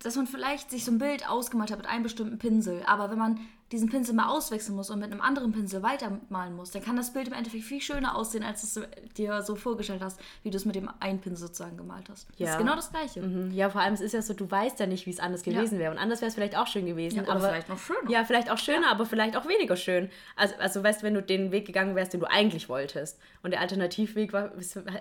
[0.00, 3.18] dass man vielleicht sich so ein Bild ausgemalt hat mit einem bestimmten Pinsel, aber wenn
[3.18, 3.40] man
[3.72, 7.12] diesen Pinsel mal auswechseln muss und mit einem anderen Pinsel weitermalen muss, dann kann das
[7.12, 10.64] Bild im Endeffekt viel schöner aussehen, als du dir so vorgestellt hast, wie du es
[10.64, 12.28] mit dem einen Pinsel sozusagen gemalt hast.
[12.36, 12.46] Ja.
[12.46, 13.22] Das ist genau das Gleiche.
[13.22, 13.52] Mhm.
[13.52, 15.74] Ja, vor allem es ist ja so, du weißt ja nicht, wie es anders gewesen
[15.74, 15.80] ja.
[15.80, 15.92] wäre.
[15.92, 17.16] Und anders wäre es vielleicht auch schön gewesen.
[17.16, 18.10] Ja, aber vielleicht noch schöner.
[18.10, 18.90] Ja, vielleicht auch schöner, ja.
[18.90, 20.10] aber vielleicht auch weniger schön.
[20.36, 23.18] Also, also weißt du, wenn du den Weg gegangen wärst, den du eigentlich wolltest.
[23.42, 24.52] Und der Alternativweg war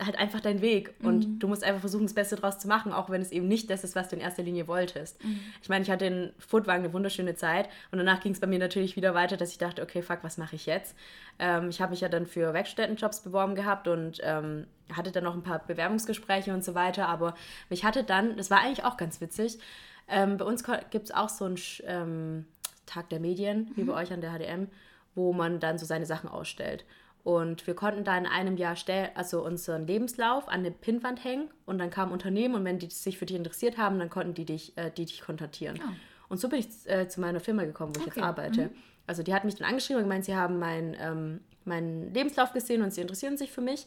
[0.06, 0.96] halt einfach dein Weg.
[1.00, 1.08] Mhm.
[1.08, 3.70] Und du musst einfach versuchen, das Beste draus zu machen, auch wenn es eben nicht
[3.70, 5.24] das ist, was du in erster Linie wolltest.
[5.24, 5.40] Mhm.
[5.62, 8.53] Ich meine, ich hatte in Footwagen eine wunderschöne Zeit und danach ging es bei mir
[8.60, 10.96] natürlich wieder weiter dass ich dachte, okay, fuck, was mache ich jetzt?
[11.40, 15.34] Ähm, ich habe mich ja dann für Werkstättenjobs beworben gehabt und ähm, hatte dann noch
[15.34, 17.36] ein paar Bewerbungsgespräche und so weiter, aber
[17.70, 19.60] mich hatte dann, das war eigentlich auch ganz witzig,
[20.08, 22.46] ähm, bei uns gibt es auch so einen ähm,
[22.86, 24.00] Tag der Medien, wie bei mhm.
[24.00, 24.68] euch an der HDM,
[25.16, 26.86] wo man dann so seine Sachen ausstellt.
[27.24, 31.50] Und wir konnten da in einem Jahr stell also unseren Lebenslauf an eine Pinnwand hängen
[31.66, 34.44] und dann kamen Unternehmen und wenn die sich für dich interessiert haben, dann konnten die
[34.44, 35.80] dich, äh, die dich kontaktieren.
[35.82, 35.94] Oh.
[36.34, 38.10] Und so bin ich äh, zu meiner Firma gekommen, wo okay.
[38.10, 38.62] ich jetzt arbeite.
[38.64, 38.70] Mhm
[39.08, 42.82] also die hat mich dann angeschrieben und gemeint, sie haben meinen ähm, mein Lebenslauf gesehen
[42.82, 43.86] und sie interessieren sich für mich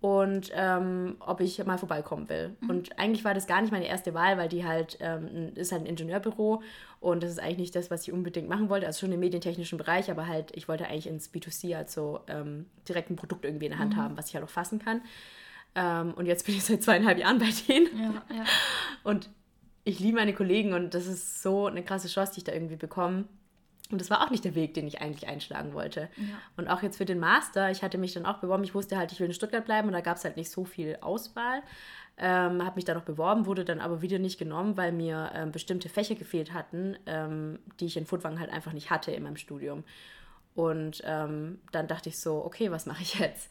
[0.00, 2.54] und ähm, ob ich mal vorbeikommen will.
[2.60, 2.70] Mhm.
[2.70, 5.82] Und eigentlich war das gar nicht meine erste Wahl, weil die halt, ähm, ist halt
[5.82, 6.62] ein Ingenieurbüro
[7.00, 9.78] und das ist eigentlich nicht das, was ich unbedingt machen wollte, also schon im medientechnischen
[9.78, 13.72] Bereich, aber halt, ich wollte eigentlich ins B2C, also ähm, direkt ein Produkt irgendwie in
[13.72, 14.00] der Hand mhm.
[14.00, 15.00] haben, was ich halt auch fassen kann.
[15.74, 17.86] Ähm, und jetzt bin ich seit zweieinhalb Jahren bei denen.
[17.98, 18.44] Ja, ja.
[19.02, 19.30] Und
[19.84, 22.76] ich liebe meine Kollegen und das ist so eine krasse Chance, die ich da irgendwie
[22.76, 23.26] bekomme.
[23.90, 26.08] Und das war auch nicht der Weg, den ich eigentlich einschlagen wollte.
[26.16, 26.38] Ja.
[26.56, 29.12] Und auch jetzt für den Master, ich hatte mich dann auch beworben, ich wusste halt,
[29.12, 31.62] ich will in Stuttgart bleiben und da gab es halt nicht so viel Auswahl.
[32.16, 35.52] Ähm, habe mich da noch beworben, wurde dann aber wieder nicht genommen, weil mir ähm,
[35.52, 39.36] bestimmte Fächer gefehlt hatten, ähm, die ich in Furtwangen halt einfach nicht hatte in meinem
[39.36, 39.84] Studium.
[40.54, 43.50] Und ähm, dann dachte ich so, okay, was mache ich jetzt?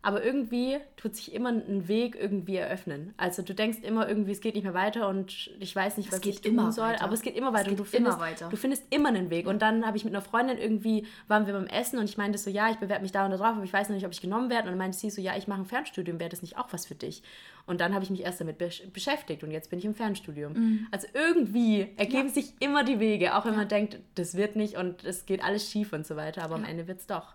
[0.00, 3.14] Aber irgendwie tut sich immer ein Weg irgendwie eröffnen.
[3.16, 6.24] Also du denkst immer irgendwie, es geht nicht mehr weiter und ich weiß nicht, was
[6.24, 7.04] ich tun soll, weiter.
[7.04, 7.64] aber es geht immer weiter.
[7.64, 8.48] Geht und du findest, weiter.
[8.48, 9.48] du findest immer einen Weg.
[9.48, 12.38] Und dann habe ich mit einer Freundin irgendwie, waren wir beim Essen und ich meinte
[12.38, 14.12] so, ja, ich bewerbe mich da und da drauf, aber ich weiß noch nicht, ob
[14.12, 14.64] ich genommen werde.
[14.64, 16.86] Und dann meinte sie so, ja, ich mache ein Fernstudium, wäre das nicht auch was
[16.86, 17.24] für dich?
[17.66, 20.52] Und dann habe ich mich erst damit be beschäftigt und jetzt bin ich im Fernstudium.
[20.52, 20.86] Mhm.
[20.92, 22.34] Also irgendwie ergeben ja.
[22.34, 23.58] sich immer die Wege, auch wenn ja.
[23.58, 26.62] man denkt, das wird nicht und es geht alles schief und so weiter, aber ja.
[26.62, 27.34] am Ende wird es doch.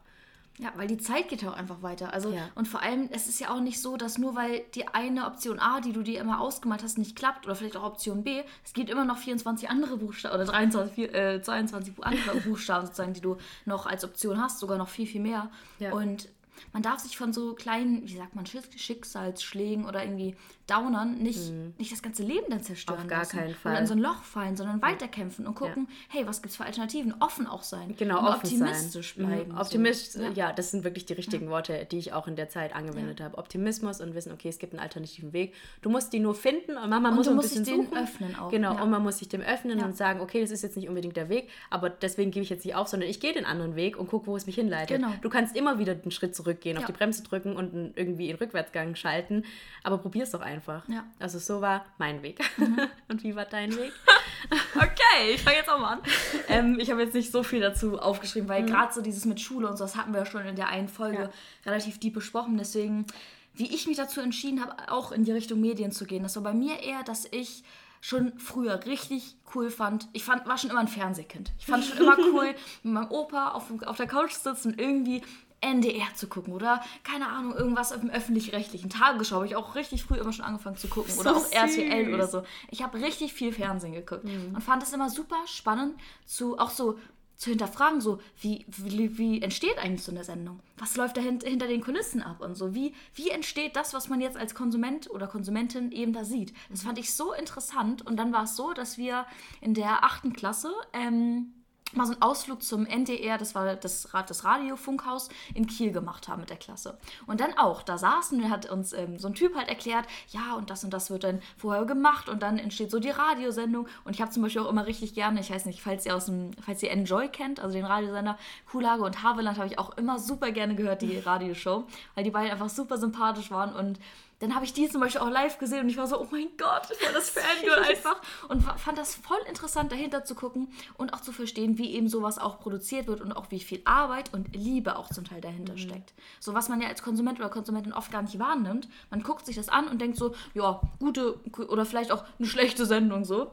[0.59, 2.13] Ja, weil die Zeit geht ja auch einfach weiter.
[2.13, 2.47] Also ja.
[2.53, 5.59] und vor allem, es ist ja auch nicht so, dass nur weil die eine Option
[5.59, 8.73] A, die du dir immer ausgemalt hast, nicht klappt oder vielleicht auch Option B, es
[8.73, 13.37] gibt immer noch 24 andere Buchstaben oder 23, äh, 22 andere Buchstaben sozusagen, die du
[13.65, 15.49] noch als Option hast, sogar noch viel viel mehr.
[15.79, 15.91] Ja.
[15.91, 16.29] Und
[16.71, 20.35] man darf sich von so kleinen, wie sagt man, Schicksalsschlägen oder irgendwie
[20.67, 21.73] Downern nicht, mhm.
[21.77, 23.37] nicht das ganze Leben dann zerstören Auf gar lassen.
[23.37, 23.73] keinen Fall.
[23.73, 26.19] Und in so ein Loch fallen, sondern weiterkämpfen und gucken, ja.
[26.19, 27.13] hey, was gibt es für Alternativen?
[27.19, 27.95] Offen auch sein.
[27.97, 29.27] Genau, und offen optimistisch sein.
[29.27, 29.51] Bleiben.
[29.51, 29.57] Mhm.
[29.57, 30.21] Optimist, so.
[30.21, 30.31] ja.
[30.31, 30.53] ja.
[30.53, 33.37] das sind wirklich die richtigen Worte, die ich auch in der Zeit angewendet habe.
[33.37, 35.53] Optimismus und wissen, okay, es gibt einen alternativen Weg.
[35.81, 37.97] Du musst die nur finden und man, und muss ein bisschen den suchen.
[37.97, 38.49] öffnen auch.
[38.49, 41.17] Genau, und man muss sich dem öffnen und sagen, okay, das ist jetzt nicht unbedingt
[41.17, 43.97] der Weg, aber deswegen gebe ich jetzt nicht auf, sondern ich gehe den anderen Weg
[43.97, 44.97] und gucke, wo es mich hinleitet.
[44.97, 45.13] Genau.
[45.21, 48.95] Du kannst immer wieder einen Schritt zurückgehen, auf die Bremse drücken und irgendwie in Rückwärtsgang
[48.95, 49.43] schalten,
[49.83, 50.52] aber probier es doch einfach.
[50.87, 51.05] Ja.
[51.19, 52.39] Also so war mein Weg.
[52.57, 52.79] Mhm.
[53.07, 53.91] und wie war dein Weg?
[54.75, 56.01] okay, ich fange jetzt auch mal an.
[56.49, 58.67] ähm, ich habe jetzt nicht so viel dazu aufgeschrieben, weil mhm.
[58.67, 60.89] gerade so dieses mit Schule und so, das hatten wir ja schon in der einen
[60.89, 61.29] Folge ja.
[61.65, 62.57] relativ deep besprochen.
[62.57, 63.05] Deswegen,
[63.53, 66.43] wie ich mich dazu entschieden habe, auch in die Richtung Medien zu gehen, das war
[66.43, 67.63] bei mir eher, dass ich
[68.03, 70.09] schon früher richtig cool fand.
[70.11, 71.53] Ich fand, war schon immer ein Fernsehkind.
[71.57, 75.21] Ich fand schon immer cool, mit meinem Opa auf, auf der Couch sitzen und irgendwie
[75.63, 80.03] NDR zu gucken oder keine Ahnung, irgendwas auf dem öffentlich-rechtlichen Tagesschau habe ich auch richtig
[80.03, 82.43] früh immer schon angefangen zu gucken so oder auf RTL oder so.
[82.69, 84.53] Ich habe richtig viel Fernsehen geguckt mhm.
[84.53, 85.95] und fand es immer super spannend
[86.25, 86.97] zu auch so
[87.35, 90.61] zu hinterfragen, so wie, wie, wie entsteht eigentlich so eine Sendung?
[90.77, 92.73] Was läuft da hinter, den Kulissen ab und so?
[92.73, 96.53] Wie, wie entsteht das, was man jetzt als Konsument oder Konsumentin eben da sieht?
[96.69, 99.25] Das fand ich so interessant und dann war es so, dass wir
[99.59, 101.53] in der achten Klasse ähm,
[101.95, 106.41] mal so einen Ausflug zum NDR, das war das, das Radiofunkhaus in Kiel gemacht haben
[106.41, 106.97] mit der Klasse.
[107.27, 110.55] Und dann auch, da saßen wir, hat uns ähm, so ein Typ halt erklärt, ja,
[110.55, 113.87] und das und das wird dann vorher gemacht und dann entsteht so die Radiosendung.
[114.03, 116.25] Und ich habe zum Beispiel auch immer richtig gerne, ich weiß nicht, falls ihr aus
[116.25, 118.37] dem, falls ihr Enjoy kennt, also den Radiosender
[118.69, 122.51] Kuhlage und Haveland, habe ich auch immer super gerne gehört, die Radioshow, weil die beiden
[122.51, 123.99] einfach super sympathisch waren und
[124.43, 126.49] dann habe ich die zum Beispiel auch live gesehen und ich war so, oh mein
[126.57, 128.21] Gott, ich war das Fangirl einfach.
[128.49, 132.37] Und fand das voll interessant, dahinter zu gucken und auch zu verstehen, wie eben sowas
[132.37, 135.77] auch produziert wird und auch wie viel Arbeit und Liebe auch zum Teil dahinter mhm.
[135.77, 136.13] steckt.
[136.39, 138.87] So was man ja als Konsument oder Konsumentin oft gar nicht wahrnimmt.
[139.09, 142.85] Man guckt sich das an und denkt so, ja, gute oder vielleicht auch eine schlechte
[142.85, 143.51] Sendung so.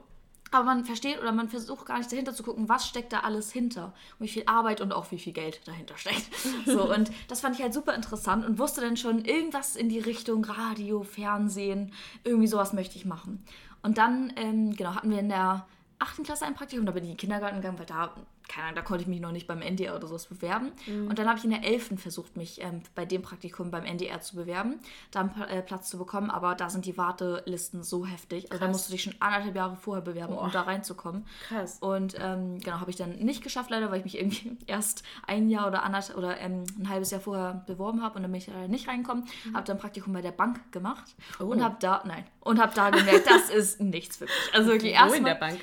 [0.53, 3.53] Aber man versteht oder man versucht gar nicht dahinter zu gucken, was steckt da alles
[3.53, 3.93] hinter.
[4.19, 6.29] Und wie viel Arbeit und auch wie viel Geld dahinter steckt.
[6.67, 9.99] So, und das fand ich halt super interessant und wusste dann schon, irgendwas in die
[9.99, 11.93] Richtung Radio, Fernsehen,
[12.25, 13.43] irgendwie sowas möchte ich machen.
[13.83, 15.67] Und dann, ähm, genau, hatten wir in der
[16.01, 18.15] achten Klasse ein Praktikum, da bin ich in den Kindergarten gegangen, weil da
[18.51, 20.73] keine Ahnung, da konnte ich mich noch nicht beim NDR oder sowas bewerben.
[20.87, 21.09] Mhm.
[21.09, 22.01] Und dann habe ich in der 11.
[22.01, 24.81] versucht, mich ähm, bei dem Praktikum beim NDR zu bewerben,
[25.13, 28.51] da einen äh, Platz zu bekommen, aber da sind die Wartelisten so heftig.
[28.51, 28.61] Also Krass.
[28.61, 30.43] da musst du dich schon anderthalb Jahre vorher bewerben, Boah.
[30.43, 31.27] um da reinzukommen.
[31.47, 31.79] Krass.
[31.81, 35.49] Und ähm, genau, habe ich dann nicht geschafft, leider, weil ich mich irgendwie erst ein
[35.49, 38.49] Jahr oder anderthalb oder ähm, ein halbes Jahr vorher beworben habe und dann bin ich
[38.49, 39.27] leider nicht reingekommen.
[39.45, 39.55] Mhm.
[39.55, 41.45] Habe dann Praktikum bei der Bank gemacht oh.
[41.45, 44.33] und habe da, nein, und habe da gemerkt, das ist nichts für mich.
[44.53, 45.13] Also wirklich erstmal.
[45.13, 45.61] Wo in der Bank?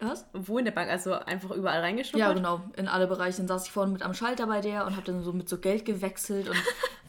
[0.00, 0.26] Was?
[0.32, 0.90] Wo in der Bank?
[0.90, 2.28] Also einfach überall reingeschnuppert?
[2.28, 2.62] Ja, genau.
[2.76, 3.38] In alle Bereiche.
[3.38, 5.58] Dann saß ich vorne mit am Schalter bei der und habe dann so mit so
[5.58, 6.56] Geld gewechselt und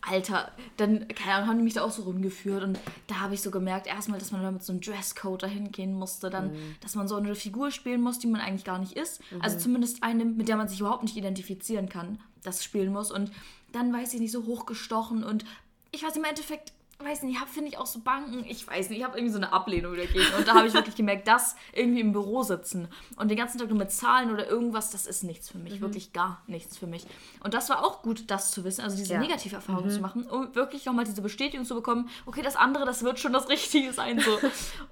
[0.09, 3.41] Alter, dann, keine Ahnung, haben die mich da auch so rumgeführt und da habe ich
[3.41, 6.75] so gemerkt, erstmal, dass man da mit so einem Dresscode dahin gehen musste, dann, mhm.
[6.81, 9.21] dass man so eine Figur spielen muss, die man eigentlich gar nicht ist.
[9.31, 9.41] Mhm.
[9.41, 13.31] Also zumindest eine, mit der man sich überhaupt nicht identifizieren kann, das spielen muss und
[13.73, 15.43] dann, weiß ich nicht, so hochgestochen und
[15.91, 18.99] ich weiß im Endeffekt, weiß nicht, habe finde ich auch so Banken, ich weiß nicht,
[18.99, 22.01] ich habe irgendwie so eine Ablehnung dagegen und da habe ich wirklich gemerkt, dass irgendwie
[22.01, 25.49] im Büro sitzen und den ganzen Tag nur mit Zahlen oder irgendwas, das ist nichts
[25.49, 25.81] für mich, mhm.
[25.81, 27.07] wirklich gar nichts für mich.
[27.41, 29.19] Und das war auch gut, das zu wissen, also diese ja.
[29.19, 29.91] negative Erfahrung mhm.
[29.91, 33.31] zu machen, um wirklich nochmal diese Bestätigung zu bekommen, okay, das andere, das wird schon
[33.31, 34.37] das Richtige sein so.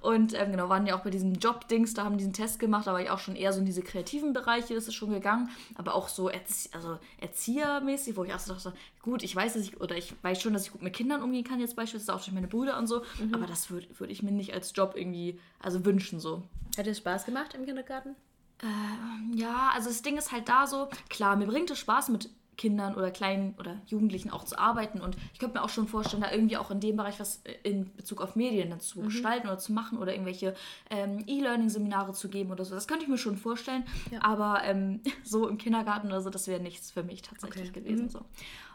[0.00, 2.94] und ähm, genau, waren ja auch bei diesem Job-Dings, da haben diesen Test gemacht, da
[2.94, 5.94] war ich auch schon eher so in diese kreativen Bereiche, das ist schon gegangen, aber
[5.94, 9.80] auch so Erzie also erziehermäßig, wo ich auch so dachte, gut, ich weiß, dass ich,
[9.80, 12.32] oder ich weiß schon, dass ich gut mit Kindern umgehen kann jetzt beispielsweise, auch durch
[12.32, 13.02] meine Brüder und so.
[13.20, 13.34] Mhm.
[13.34, 16.42] Aber das würde würd ich mir nicht als Job irgendwie, also wünschen so.
[16.76, 18.14] Hat dir Spaß gemacht im Kindergarten?
[18.62, 22.30] Äh, ja, also das Ding ist halt da so, klar, mir bringt es Spaß mit
[22.58, 25.00] Kindern oder kleinen oder Jugendlichen auch zu arbeiten.
[25.00, 27.94] Und ich könnte mir auch schon vorstellen, da irgendwie auch in dem Bereich was in
[27.96, 29.04] Bezug auf Medien dann zu mhm.
[29.04, 30.54] gestalten oder zu machen oder irgendwelche
[30.90, 32.74] ähm, E-Learning-Seminare zu geben oder so.
[32.74, 33.84] Das könnte ich mir schon vorstellen.
[34.10, 34.22] Ja.
[34.22, 37.80] Aber ähm, so im Kindergarten oder so, das wäre nichts für mich tatsächlich okay.
[37.80, 38.06] gewesen.
[38.06, 38.10] Mhm.
[38.10, 38.24] So.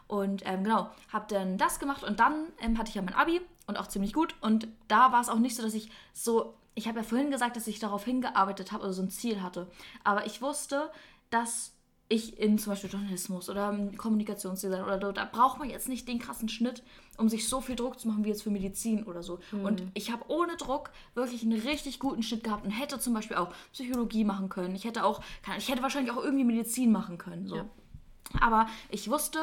[0.06, 3.40] Und ähm, genau, habe dann das gemacht und dann ähm, hatte ich ja mein Abi
[3.66, 4.34] und auch ziemlich gut.
[4.40, 7.56] Und da war es auch nicht so, dass ich so, ich habe ja vorhin gesagt,
[7.56, 9.66] dass ich darauf hingearbeitet habe oder so ein Ziel hatte.
[10.02, 10.90] Aber ich wusste,
[11.30, 11.74] dass
[12.08, 16.18] ich in zum Beispiel Journalismus oder Kommunikationsdesign oder da, da braucht man jetzt nicht den
[16.18, 16.82] krassen Schnitt,
[17.16, 19.40] um sich so viel Druck zu machen wie jetzt für Medizin oder so.
[19.52, 19.64] Mhm.
[19.64, 23.36] Und ich habe ohne Druck wirklich einen richtig guten Schnitt gehabt und hätte zum Beispiel
[23.38, 24.74] auch Psychologie machen können.
[24.74, 25.22] Ich hätte auch,
[25.56, 27.46] ich hätte wahrscheinlich auch irgendwie Medizin machen können.
[27.46, 27.56] So.
[27.56, 27.64] Ja.
[28.40, 29.38] Aber ich wusste,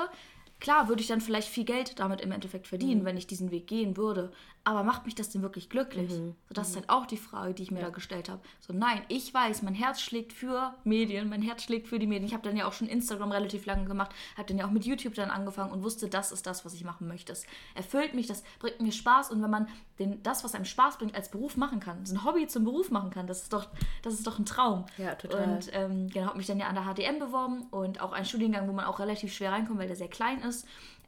[0.62, 3.06] klar würde ich dann vielleicht viel Geld damit im Endeffekt verdienen, Mhm.
[3.06, 4.32] wenn ich diesen Weg gehen würde.
[4.64, 6.12] Aber macht mich das denn wirklich glücklich?
[6.12, 6.36] Mhm.
[6.48, 8.42] So, das ist halt auch die Frage, die ich mir da gestellt habe.
[8.60, 12.28] So, nein, ich weiß, mein Herz schlägt für Medien, mein Herz schlägt für die Medien.
[12.28, 14.86] Ich habe dann ja auch schon Instagram relativ lange gemacht, habe dann ja auch mit
[14.86, 17.32] YouTube dann angefangen und wusste, das ist das, was ich machen möchte.
[17.34, 19.32] Das erfüllt mich, das bringt mir Spaß.
[19.32, 22.24] Und wenn man den, das, was einem Spaß bringt, als Beruf machen kann, so ein
[22.24, 23.68] Hobby zum Beruf machen kann, das ist doch,
[24.04, 24.86] das ist doch ein Traum.
[25.00, 25.56] Ja, total.
[25.56, 28.68] Und ähm, genau, habe mich dann ja an der HDM beworben und auch ein Studiengang,
[28.68, 30.51] wo man auch relativ schwer reinkommt, weil der sehr klein ist.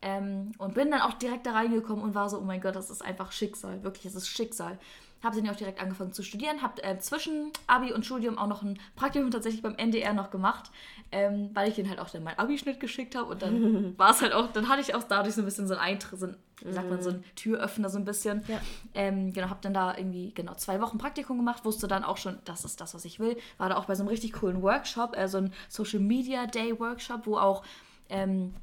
[0.01, 2.89] Ähm, und bin dann auch direkt da reingekommen und war so, oh mein Gott, das
[2.89, 3.83] ist einfach Schicksal.
[3.83, 4.77] Wirklich, es ist Schicksal.
[5.23, 8.47] Habe dann ja auch direkt angefangen zu studieren, habe äh, zwischen Abi und Studium auch
[8.47, 10.69] noch ein Praktikum tatsächlich beim NDR noch gemacht,
[11.13, 14.21] ähm, weil ich den halt auch dann meinen Abischnitt geschickt habe und dann war es
[14.21, 16.35] halt auch, dann hatte ich auch dadurch so ein bisschen so ein Eintritt, so ein,
[16.61, 18.43] wie sagt man, so ein Türöffner so ein bisschen.
[18.49, 18.59] Ja.
[18.95, 22.39] Ähm, genau, habe dann da irgendwie genau zwei Wochen Praktikum gemacht, wusste dann auch schon,
[22.43, 23.37] das ist das, was ich will.
[23.57, 26.77] War da auch bei so einem richtig coolen Workshop, äh, so ein Social Media Day
[26.77, 27.63] Workshop, wo auch
[28.09, 28.53] ähm,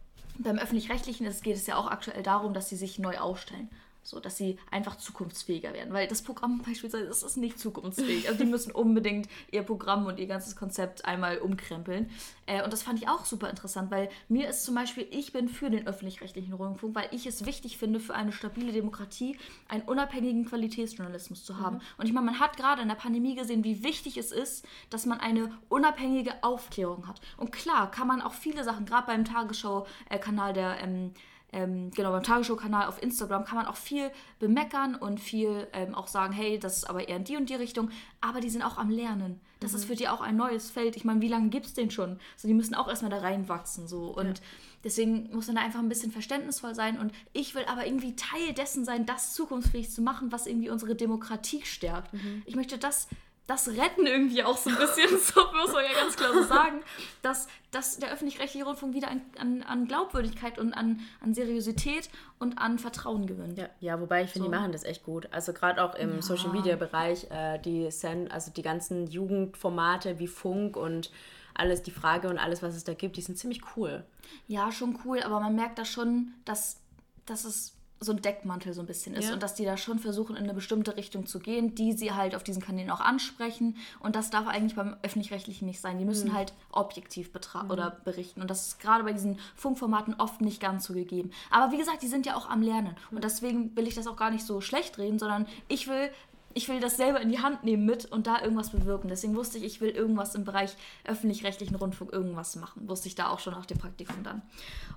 [0.43, 3.69] beim öffentlich-rechtlichen geht es ja auch aktuell darum, dass sie sich neu aufstellen.
[4.03, 5.93] So, dass sie einfach zukunftsfähiger werden.
[5.93, 8.29] Weil das Programm beispielsweise, das ist nicht zukunftsfähig.
[8.29, 12.11] Also die müssen unbedingt ihr Programm und ihr ganzes Konzept einmal umkrempeln.
[12.47, 15.49] Äh, und das fand ich auch super interessant, weil mir ist zum Beispiel, ich bin
[15.49, 19.37] für den öffentlich-rechtlichen Rundfunk, weil ich es wichtig finde, für eine stabile Demokratie
[19.69, 21.81] einen unabhängigen Qualitätsjournalismus zu haben.
[21.99, 25.07] Und ich meine, man hat gerade in der Pandemie gesehen, wie wichtig es ist, dass
[25.07, 27.21] man eine unabhängige Aufklärung hat.
[27.37, 31.13] Und klar, kann man auch viele Sachen, gerade beim Tagesschau-Kanal der ähm,
[31.53, 36.07] ähm, genau, beim Tagesschau-Kanal auf Instagram kann man auch viel bemeckern und viel ähm, auch
[36.07, 37.91] sagen, hey, das ist aber eher in die und die Richtung.
[38.21, 39.41] Aber die sind auch am Lernen.
[39.59, 40.97] Das ist für die auch ein neues Feld.
[40.97, 42.19] Ich meine, wie lange gibt es den schon?
[42.37, 43.89] So, die müssen auch erstmal da reinwachsen.
[43.89, 44.07] So.
[44.07, 44.41] Und
[44.85, 46.99] deswegen muss man da einfach ein bisschen verständnisvoll sein.
[46.99, 50.95] Und ich will aber irgendwie Teil dessen sein, das zukunftsfähig zu machen, was irgendwie unsere
[50.95, 52.15] Demokratie stärkt.
[52.47, 53.09] Ich möchte das
[53.51, 56.83] das retten irgendwie auch so ein bisschen, so muss man ja ganz klar so sagen,
[57.21, 62.59] dass, dass der öffentlich-rechtliche Rundfunk wieder an, an, an Glaubwürdigkeit und an, an Seriosität und
[62.59, 63.59] an Vertrauen gewinnt.
[63.59, 64.53] Ja, ja wobei ich finde, So.
[64.53, 65.29] die machen das echt gut.
[65.33, 66.23] Also gerade auch im Ja.
[66.23, 71.11] Social Media Bereich, äh, die Send, also die ganzen Jugendformate wie Funk und
[71.55, 74.05] alles, die Frage und alles, was es da gibt, die sind ziemlich cool.
[74.47, 76.81] Ja, schon cool, aber man merkt da schon, dass,
[77.27, 79.35] dass es so ein Deckmantel so ein bisschen ist Ja.
[79.35, 82.35] und dass die da schon versuchen, in eine bestimmte Richtung zu gehen, die sie halt
[82.35, 83.77] auf diesen Kanälen auch ansprechen.
[84.01, 85.99] Und das darf eigentlich beim Öffentlich-Rechtlichen nicht sein.
[85.99, 88.41] Die müssen halt objektiv betra oder berichten.
[88.41, 91.31] Und das ist gerade bei diesen Funkformaten oft nicht ganz so gegeben.
[91.51, 92.97] Aber wie gesagt, die sind ja auch am Lernen.
[93.11, 96.11] Und deswegen will ich das auch gar nicht so schlecht reden, sondern ich will
[96.55, 99.09] ich will das selber in die Hand nehmen mit und da irgendwas bewirken.
[99.09, 102.89] Deswegen wusste ich, ich will irgendwas im Bereich öffentlich-rechtlichen Rundfunk irgendwas machen.
[102.89, 104.43] Wusste ich da auch schon nach dem Praktikum dann.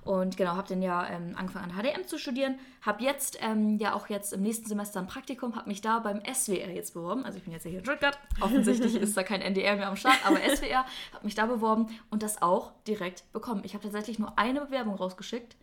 [0.04, 2.58] Und genau, habe dann ja ähm, angefangen an HDM zu studieren.
[2.82, 6.20] Habe jetzt ähm, ja auch jetzt im nächsten Semester ein Praktikum, habe mich da beim
[6.32, 7.24] SWR jetzt beworben.
[7.24, 8.18] Also ich bin jetzt hier in Stuttgart.
[8.40, 12.22] Offensichtlich ist da kein NDR mehr am Start, aber SWR habe mich da beworben und
[12.22, 13.62] das auch direkt bekommen.
[13.64, 15.56] Ich habe tatsächlich nur eine Bewerbung rausgeschickt.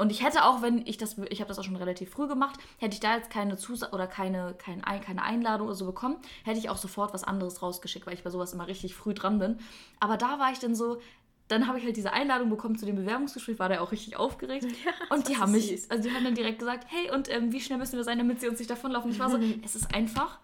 [0.00, 2.58] Und ich hätte auch, wenn ich das, ich habe das auch schon relativ früh gemacht,
[2.78, 6.16] hätte ich da jetzt keine Zusage oder keine, kein, Ein- keine Einladung oder so bekommen,
[6.44, 9.38] hätte ich auch sofort was anderes rausgeschickt, weil ich bei sowas immer richtig früh dran
[9.38, 9.58] bin.
[10.00, 11.00] Aber da war ich dann so,
[11.48, 14.66] dann habe ich halt diese Einladung bekommen zu dem Bewerbungsgespräch, war da auch richtig aufgeregt.
[15.10, 15.90] und die haben mich, süß.
[15.90, 18.40] also die haben dann direkt gesagt, hey, und ähm, wie schnell müssen wir sein, damit
[18.40, 19.10] sie uns nicht davonlaufen?
[19.10, 20.38] Ich war so, es ist einfach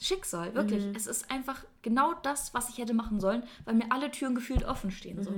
[0.00, 0.84] Schicksal, wirklich.
[0.94, 4.64] Es ist einfach genau das, was ich hätte machen sollen, weil mir alle Türen gefühlt
[4.64, 5.22] offen stehen.
[5.22, 5.30] So.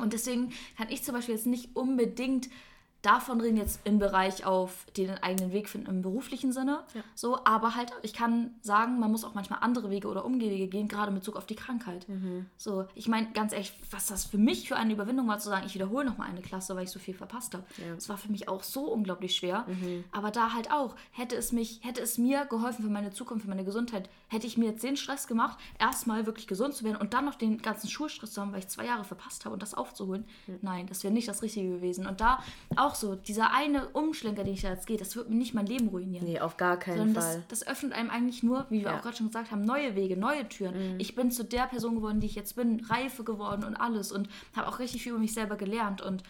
[0.00, 2.48] Und deswegen kann ich zum Beispiel jetzt nicht unbedingt
[3.04, 6.84] davon reden, jetzt im Bereich auf den eigenen Weg finden im beruflichen Sinne.
[7.14, 10.88] So, aber halt, ich kann sagen, man muss auch manchmal andere Wege oder Umgewege gehen,
[10.88, 12.06] gerade in Bezug auf die Krankheit.
[12.56, 15.66] So, ich meine, ganz ehrlich, was das für mich für eine Überwindung war, zu sagen,
[15.66, 17.64] ich wiederhole nochmal eine Klasse, weil ich so viel verpasst habe.
[17.94, 19.66] Das war für mich auch so unglaublich schwer.
[20.12, 23.50] Aber da halt auch, hätte es mich, hätte es mir geholfen für meine Zukunft, für
[23.50, 27.14] meine Gesundheit, hätte ich mir jetzt den Stress gemacht, erstmal wirklich gesund zu werden und
[27.14, 29.74] dann noch den ganzen Schulstress zu haben, weil ich zwei Jahre verpasst habe und das
[29.74, 30.24] aufzuholen.
[30.62, 32.06] Nein, das wäre nicht das Richtige gewesen.
[32.06, 32.42] Und da
[32.76, 35.66] auch so, dieser eine Umschlenker, den ich da jetzt gehe, das wird mir nicht mein
[35.66, 36.26] Leben ruinieren.
[36.26, 37.44] Nee, auf gar keinen Sondern das, Fall.
[37.48, 38.92] das öffnet einem eigentlich nur, wie wir Ja.
[38.92, 38.98] Mhm.
[38.98, 40.98] auch gerade schon gesagt haben, neue Wege, neue Türen.
[40.98, 44.28] Ich bin zu der Person geworden, die ich jetzt bin, reife geworden und alles und
[44.56, 46.00] habe auch richtig viel über mich selber gelernt.
[46.02, 46.22] Und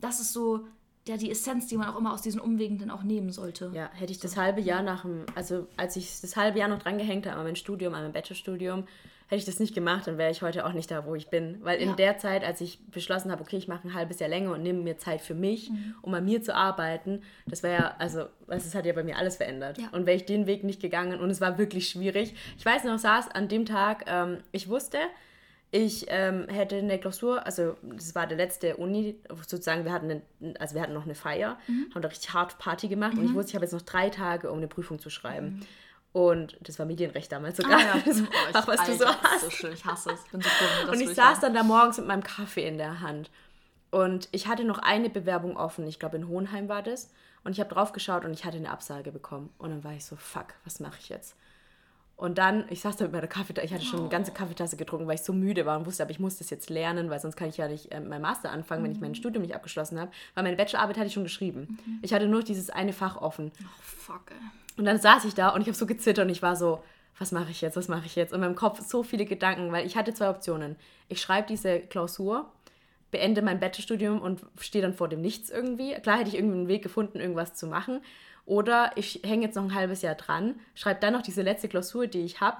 [0.00, 0.66] das ist so
[1.08, 3.70] ja, die Essenz, die man auch immer aus diesen Umwegen dann auch nehmen sollte.
[3.74, 6.78] Ja, hätte ich das halbe Jahr nach dem, also als ich das halbe Jahr noch
[6.78, 8.84] dran gehängt habe an mein Studium, an mein Bachelorstudium,
[9.30, 11.58] hätte ich das nicht gemacht, dann wäre ich heute auch nicht da, wo ich bin.
[11.62, 11.94] Weil in Ja.
[11.94, 14.80] der Zeit, als ich beschlossen habe, okay, ich mache ein halbes Jahr länger und nehme
[14.82, 15.94] mir Zeit für mich, Mhm.
[16.02, 19.16] um an mir zu arbeiten, das wäre ja, also, du, es hat ja bei mir
[19.16, 19.78] alles verändert.
[19.78, 19.88] Ja.
[19.92, 22.34] Und wäre ich den Weg nicht gegangen und es war wirklich schwierig.
[22.58, 24.98] Ich weiß noch, saß an dem Tag, ähm, ich wusste,
[25.72, 29.14] ich ähm, hätte eine Klausur, also das war der letzte Uni,
[29.46, 31.58] sozusagen, wir hatten, eine, also wir hatten noch eine Feier,
[31.94, 34.50] haben da richtig hart Party gemacht und ich wusste, ich habe jetzt noch drei Tage,
[34.50, 35.60] um eine Prüfung zu schreiben.
[36.12, 37.80] Und das war Medienrecht damals sogar.
[38.04, 39.42] Das Ach, was du so hast.
[39.42, 40.24] so schön, ich hasse es.
[40.24, 40.48] Bin so
[40.86, 41.42] das Und ich saß hast.
[41.42, 43.30] dann da morgens mit meinem Kaffee in der Hand.
[43.90, 47.10] Und ich hatte noch eine Bewerbung offen, ich glaube in Hohenheim war das.
[47.42, 49.50] Und ich habe drauf geschaut und ich hatte eine Absage bekommen.
[49.58, 51.36] Und dann war ich so, fuck, was mache ich jetzt?
[52.16, 55.06] Und dann, ich saß da mit meiner Kaffeetasse, ich hatte schon eine ganze Kaffeetasse getrunken,
[55.06, 57.34] weil ich so müde war und wusste, aber ich muss das jetzt lernen, weil sonst
[57.34, 59.14] kann ich ja nicht äh, mein Master anfangen, wenn ich mein mhm.
[59.14, 60.10] Studium nicht abgeschlossen habe.
[60.34, 61.78] Weil meine Bachelorarbeit hatte ich schon geschrieben.
[61.86, 62.00] Mhm.
[62.02, 63.52] Ich hatte nur dieses eine Fach offen.
[63.62, 64.36] Oh, fuck, ey.
[64.76, 66.82] Und dann saß ich da und ich habe so gezittert und ich war so,
[67.18, 68.32] was mache ich jetzt, was mache ich jetzt?
[68.32, 70.76] Und in meinem Kopf so viele Gedanken, weil ich hatte zwei Optionen.
[71.08, 72.50] Ich schreibe diese Klausur,
[73.10, 75.94] beende mein Bachelorstudium und stehe dann vor dem Nichts irgendwie.
[75.96, 78.00] Klar hätte ich irgendwie einen Weg gefunden, irgendwas zu machen.
[78.46, 82.06] Oder ich hänge jetzt noch ein halbes Jahr dran, schreibe dann noch diese letzte Klausur,
[82.06, 82.56] die ich habe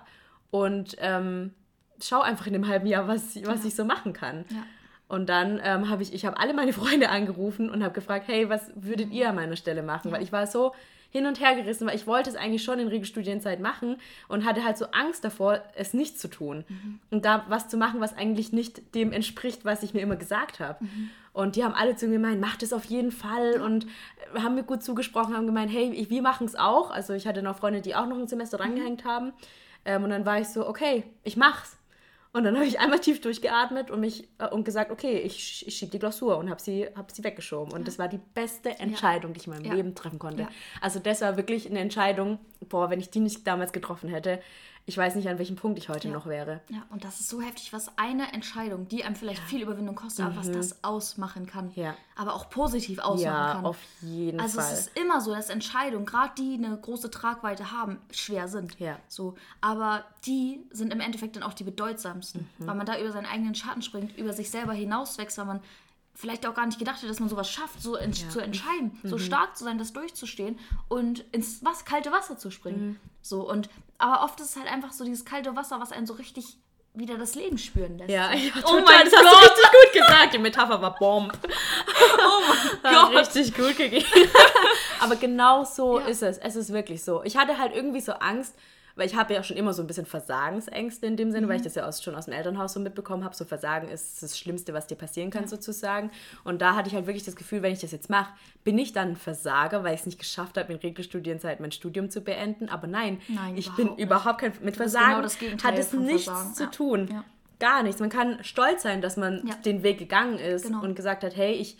[0.50, 1.54] und ähm,
[2.02, 3.66] schau einfach in dem halben Jahr, was, was ja.
[3.66, 4.44] ich so machen kann.
[4.50, 4.64] Ja.
[5.08, 8.48] Und dann ähm, habe ich, ich habe alle meine Freunde angerufen und habe gefragt, hey,
[8.48, 10.08] was würdet ihr an meiner Stelle machen?
[10.08, 10.16] Ja.
[10.16, 10.72] Weil ich war so
[11.10, 13.96] hin und her gerissen, weil ich wollte es eigentlich schon in Regelstudienzeit machen
[14.28, 16.64] und hatte halt so Angst davor, es nicht zu tun.
[16.68, 17.00] Mhm.
[17.10, 20.60] Und da was zu machen, was eigentlich nicht dem entspricht, was ich mir immer gesagt
[20.60, 20.82] habe.
[20.84, 21.10] Mhm.
[21.32, 23.86] Und die haben alle zu mir gemeint, mach das auf jeden Fall und
[24.34, 26.90] haben mir gut zugesprochen, haben gemeint, hey, wir machen es auch.
[26.90, 28.62] Also ich hatte noch Freunde, die auch noch ein Semester mhm.
[28.62, 29.32] drangehängt haben.
[29.84, 31.76] Ähm, und dann war ich so, okay, ich mach's.
[32.32, 35.76] Und dann habe ich einmal tief durchgeatmet und mich äh, und gesagt, okay, ich, ich
[35.76, 37.72] schiebe die Klausur und habe sie, hab sie weggeschoben.
[37.72, 37.84] Und ja.
[37.86, 39.34] das war die beste Entscheidung, ja.
[39.34, 39.74] die ich in meinem ja.
[39.74, 40.46] Leben treffen konnte.
[40.80, 42.38] Also das war wirklich eine Entscheidung,
[42.68, 44.40] boah, wenn ich die nicht damals getroffen hätte,
[44.86, 46.14] ich weiß nicht, an welchem Punkt ich heute ja.
[46.14, 46.60] noch wäre.
[46.68, 49.46] Ja, und das ist so heftig, was eine Entscheidung, die einem vielleicht ja.
[49.46, 50.32] viel Überwindung kostet, mhm.
[50.32, 50.54] aber was mhm.
[50.54, 51.70] das ausmachen kann.
[51.74, 51.94] Ja.
[52.16, 53.66] Aber auch positiv ausmachen ja, kann.
[53.66, 54.68] auf jeden also Fall.
[54.68, 58.78] Also es ist immer so, dass Entscheidungen, gerade die eine große Tragweite haben, schwer sind.
[58.80, 58.98] Ja.
[59.06, 62.66] So, aber die sind im Endeffekt dann auch die bedeutsamsten, mhm.
[62.66, 65.60] weil man da über seinen eigenen Schatten springt, über sich selber hinauswächst, weil man
[66.14, 68.28] vielleicht auch gar nicht gedacht hätte, dass man sowas schafft, so ent ja.
[68.28, 69.08] zu entscheiden, mhm.
[69.08, 72.86] so stark zu sein, das durchzustehen und ins was, kalte Wasser zu springen.
[72.86, 72.96] Mhm.
[73.22, 73.68] So und
[73.98, 76.56] aber oft ist es halt einfach so dieses kalte Wasser, was einen so richtig
[76.94, 78.10] wieder das Leben spüren lässt.
[78.10, 79.24] Ja, ja oh mein das Gott.
[79.24, 80.34] hast du richtig gut gesagt.
[80.34, 81.32] Die Metapher war Bomb.
[82.18, 82.42] oh
[82.82, 83.14] mein Gott.
[83.14, 84.06] Richtig gut gegeben.
[85.00, 86.06] Aber genau so ja.
[86.06, 86.38] ist es.
[86.38, 87.22] Es ist wirklich so.
[87.22, 88.54] Ich hatte halt irgendwie so Angst,
[89.00, 91.50] weil ich habe ja schon immer so ein bisschen Versagensängste in dem Sinne, mhm.
[91.50, 91.68] weil ich mhm.
[91.68, 93.34] das ja aus, schon aus dem Elternhaus so mitbekommen habe.
[93.34, 95.48] So Versagen ist das Schlimmste, was dir passieren kann, ja.
[95.48, 96.10] sozusagen.
[96.44, 98.30] Und da hatte ich halt wirklich das Gefühl, wenn ich das jetzt mache,
[98.62, 102.10] bin ich dann ein Versager, weil ich es nicht geschafft habe, in Regelstudienzeit mein Studium
[102.10, 102.68] zu beenden.
[102.68, 104.00] Aber nein, nein ich bin nicht.
[104.00, 104.52] überhaupt kein.
[104.60, 106.54] Mit Versagen genau hat es nichts Versagen.
[106.54, 107.08] zu tun.
[107.10, 107.24] Ja.
[107.58, 108.00] Gar nichts.
[108.00, 109.54] Man kann stolz sein, dass man ja.
[109.64, 110.82] den Weg gegangen ist genau.
[110.82, 111.78] und gesagt hat, hey, ich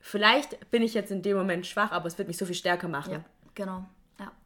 [0.00, 2.88] vielleicht bin ich jetzt in dem Moment schwach, aber es wird mich so viel stärker
[2.88, 3.12] machen.
[3.12, 3.86] Ja, genau.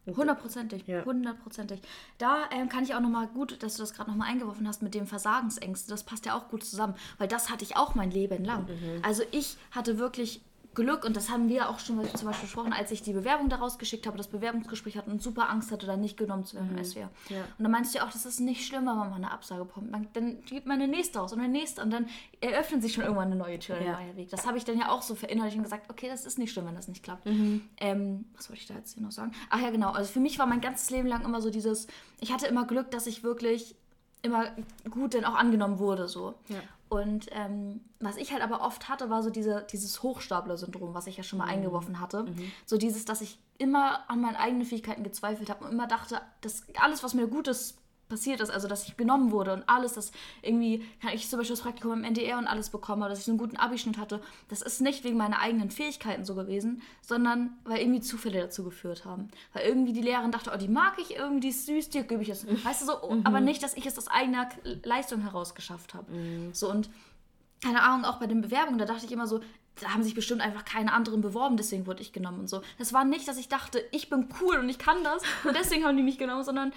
[0.07, 1.81] Ja, hundertprozentig, hundertprozentig.
[1.81, 1.87] Ja.
[2.19, 4.95] Da ähm, kann ich auch nochmal gut, dass du das gerade nochmal eingeworfen hast mit
[4.95, 5.91] dem Versagensängste.
[5.91, 8.67] Das passt ja auch gut zusammen, weil das hatte ich auch mein Leben lang.
[8.67, 9.03] Mhm.
[9.03, 10.41] Also ich hatte wirklich
[10.77, 13.79] Glück, und das haben wir auch schon zum Beispiel besprochen, als ich die Bewerbung daraus
[13.79, 16.79] geschickt habe, das Bewerbungsgespräch hatte und super Angst hatte, da nicht genommen zu werden mhm.
[16.79, 17.11] im SWR.
[17.31, 17.41] Ja.
[17.59, 19.65] Und dann meinst du ja auch, das ist nicht schlimm, wenn man mal eine Absage
[19.65, 19.93] bekommt.
[19.93, 22.07] Dann gibt man eine nächste aus und eine nächste und dann
[22.41, 23.99] eröffnet sich schon irgendwann eine neue Tür, ja.
[24.15, 24.31] Weg.
[24.31, 26.67] Das habe ich dann ja auch so verinnerlicht und gesagt, okay, das ist nicht schlimm,
[26.67, 27.27] wenn das nicht klappt.
[27.27, 27.63] Mhm.
[27.79, 29.33] Ähm, was wollte ich da jetzt hier noch sagen?
[29.51, 29.91] Ach ja, genau.
[29.91, 31.89] Also für mich war mein ganzes Leben lang immer so dieses,
[32.21, 33.75] ich hatte immer Glück, dass ich wirklich
[34.23, 34.51] immer
[34.91, 36.09] gut dann auch angenommen wurde.
[36.09, 36.35] So.
[36.49, 36.59] Ja.
[36.89, 41.17] Und ähm, was ich halt aber oft hatte, war so diese, dieses Hochstapler-Syndrom, was ich
[41.17, 41.53] ja schon mal mhm.
[41.53, 42.25] eingeworfen hatte.
[42.25, 42.53] Mhm.
[42.65, 46.65] So dieses, dass ich immer an meinen eigenen Fähigkeiten gezweifelt habe und immer dachte, dass
[46.81, 50.85] alles, was mir Gutes passiert ist, also dass ich genommen wurde und alles, dass irgendwie,
[51.01, 53.33] kann ich zum Beispiel das Praktikum im NDR und alles bekommen habe, dass ich so
[53.33, 57.81] einen guten Abischnitt hatte, das ist nicht wegen meiner eigenen Fähigkeiten so gewesen, sondern weil
[57.81, 59.29] irgendwie Zufälle dazu geführt haben.
[59.53, 62.29] Weil irgendwie die Lehrerin dachte, oh, die mag ich irgendwie, ist süß, dir gebe ich
[62.29, 62.47] es.
[62.65, 63.27] Weißt du so, mhm.
[63.27, 64.49] aber nicht, dass ich es aus eigener
[64.85, 66.13] Leistung heraus geschafft habe.
[66.13, 66.55] Mhm.
[66.55, 66.89] So und
[67.63, 69.41] keine Ahnung, auch bei den Bewerbungen, da dachte ich immer so,
[69.81, 72.63] da haben sich bestimmt einfach keine anderen beworben, deswegen wurde ich genommen und so.
[72.79, 75.85] Das war nicht, dass ich dachte, ich bin cool und ich kann das und deswegen
[75.85, 76.73] haben die mich genommen, sondern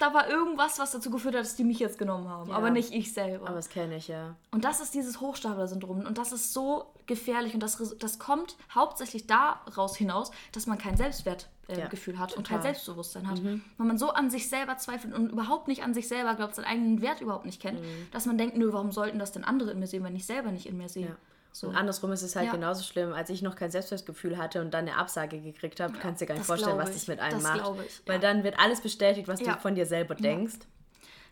[0.00, 2.50] da war irgendwas, was dazu geführt hat, dass die mich jetzt genommen haben.
[2.50, 2.56] Ja.
[2.56, 3.46] Aber nicht ich selber.
[3.46, 4.34] Aber das kenne ich, ja.
[4.50, 6.06] Und das ist dieses Hochstapler-Syndrom.
[6.06, 7.52] Und das ist so gefährlich.
[7.52, 12.48] Und das, das kommt hauptsächlich daraus hinaus, dass man kein Selbstwertgefühl äh, ja, hat und
[12.48, 13.42] kein Selbstbewusstsein hat.
[13.42, 13.62] Mhm.
[13.76, 16.64] Wenn man so an sich selber zweifelt und überhaupt nicht an sich selber glaubt, seinen
[16.64, 18.06] eigenen Wert überhaupt nicht kennt, mhm.
[18.10, 20.50] dass man denkt, nö, warum sollten das denn andere in mir sehen, wenn ich selber
[20.50, 21.08] nicht in mir sehe?
[21.08, 21.16] Ja.
[21.52, 21.68] So.
[21.68, 22.52] Und andersrum ist es halt ja.
[22.52, 26.00] genauso schlimm, als ich noch kein Selbstwertgefühl hatte und dann eine Absage gekriegt habe, ja,
[26.00, 27.80] kannst du dir gar nicht vorstellen, was das mit einem das macht.
[27.86, 30.58] Ich, Weil dann wird alles bestätigt, was du von dir selber denkst.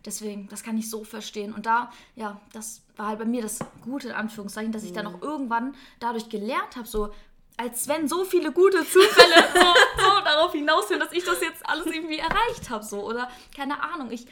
[0.05, 1.53] Deswegen, das kann ich so verstehen.
[1.53, 4.97] Und da, ja, das war halt bei mir das Gute, in Anführungszeichen, dass ich mhm.
[4.97, 7.13] dann auch irgendwann dadurch gelernt habe, so,
[7.57, 11.87] als wenn so viele gute Zufälle so, so darauf hinausführen, dass ich das jetzt alles
[11.87, 13.05] irgendwie erreicht habe, so.
[13.05, 14.27] Oder, keine Ahnung, ich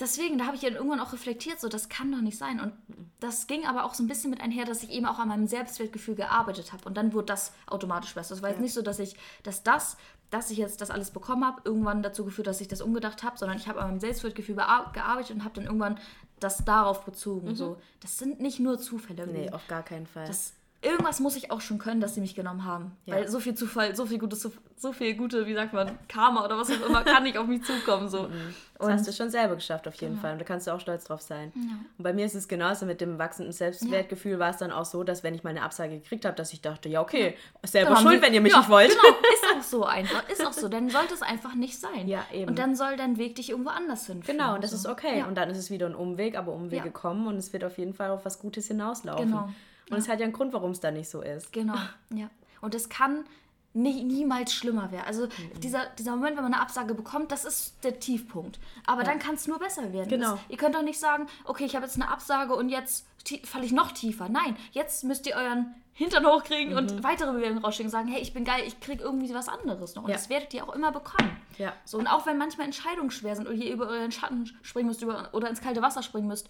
[0.00, 2.60] deswegen, da habe ich dann irgendwann auch reflektiert, so das kann doch nicht sein.
[2.60, 2.72] Und
[3.20, 5.46] das ging aber auch so ein bisschen mit einher, dass ich eben auch an meinem
[5.46, 6.84] Selbstwertgefühl gearbeitet habe.
[6.86, 8.34] Und dann wurde das automatisch besser.
[8.34, 9.96] Es war jetzt nicht so, dass ich, dass das,
[10.30, 13.36] dass ich jetzt das alles bekommen habe, irgendwann dazu geführt, dass ich das umgedacht habe,
[13.38, 15.98] sondern ich habe an meinem Selbstwertgefühl gearbeitet und habe dann irgendwann
[16.38, 17.48] das darauf bezogen.
[17.48, 17.54] Mhm.
[17.54, 19.26] So, das sind nicht nur Zufälle.
[19.26, 20.26] Nee, auf gar keinen Fall.
[20.26, 22.92] Das irgendwas muss ich auch schon können, dass sie mich genommen haben.
[23.04, 23.16] Ja.
[23.16, 26.56] Weil so viel Zufall, so viel gutes, so viel gute, wie sagt man, Karma oder
[26.56, 28.08] was auch immer, kann nicht auf mich zukommen.
[28.08, 28.24] So.
[28.24, 28.54] Mhm.
[28.78, 30.20] Das und hast du schon selber geschafft, auf jeden ja.
[30.22, 30.32] Fall.
[30.32, 31.52] Und da kannst du auch stolz drauf sein.
[31.54, 31.76] Ja.
[31.98, 35.04] Und bei mir ist es genauso mit dem wachsenden Selbstwertgefühl, war es dann auch so,
[35.04, 38.14] dass wenn ich mal eine Absage gekriegt habe, dass ich dachte, ja, okay, selber schuld,
[38.14, 38.88] wir, wenn ihr mich nicht wollt.
[38.88, 39.02] Genau,
[39.34, 40.26] ist auch so einfach.
[40.30, 40.68] Ist auch so.
[40.68, 42.08] Dann sollte es einfach nicht sein.
[42.08, 42.48] Ja, eben.
[42.48, 44.38] Und dann soll dein Weg dich irgendwo anders hinführen.
[44.38, 44.76] Genau, und das so.
[44.76, 45.24] ist okay.
[45.28, 47.92] Und dann ist es wieder ein Umweg, aber Umwege kommen und es wird auf jeden
[47.92, 49.26] Fall auf was Gutes hinauslaufen.
[49.26, 49.50] Genau.
[49.90, 51.52] Und es hat ja einen Grund, warum es da nicht so ist.
[51.52, 51.76] Genau,
[52.14, 52.30] ja.
[52.60, 53.24] Und es kann
[53.72, 55.06] nie, niemals schlimmer werden.
[55.06, 55.60] Also mhm.
[55.60, 58.58] dieser, dieser Moment, wenn man eine Absage bekommt, das ist der Tiefpunkt.
[58.86, 59.08] Aber ja.
[59.08, 60.08] dann kann es nur besser werden.
[60.08, 60.32] Genau.
[60.32, 63.06] Das, ihr könnt doch nicht sagen, okay, ich habe jetzt eine Absage und jetzt
[63.44, 64.28] falle ich noch tiefer.
[64.28, 66.78] Nein, jetzt müsst ihr euren Hintern hochkriegen mhm.
[66.78, 69.94] und weitere Bewerbungen rausschicken und sagen, hey, ich bin geil, ich kriege irgendwie was anderes
[69.94, 70.04] noch.
[70.04, 70.16] Und ja.
[70.16, 71.30] das werdet ihr auch immer bekommen.
[71.58, 71.74] Ja.
[71.84, 75.02] So, und auch wenn manchmal Entscheidungen schwer sind oder ihr über euren Schatten springen müsst
[75.02, 76.48] über, oder ins kalte Wasser springen müsst,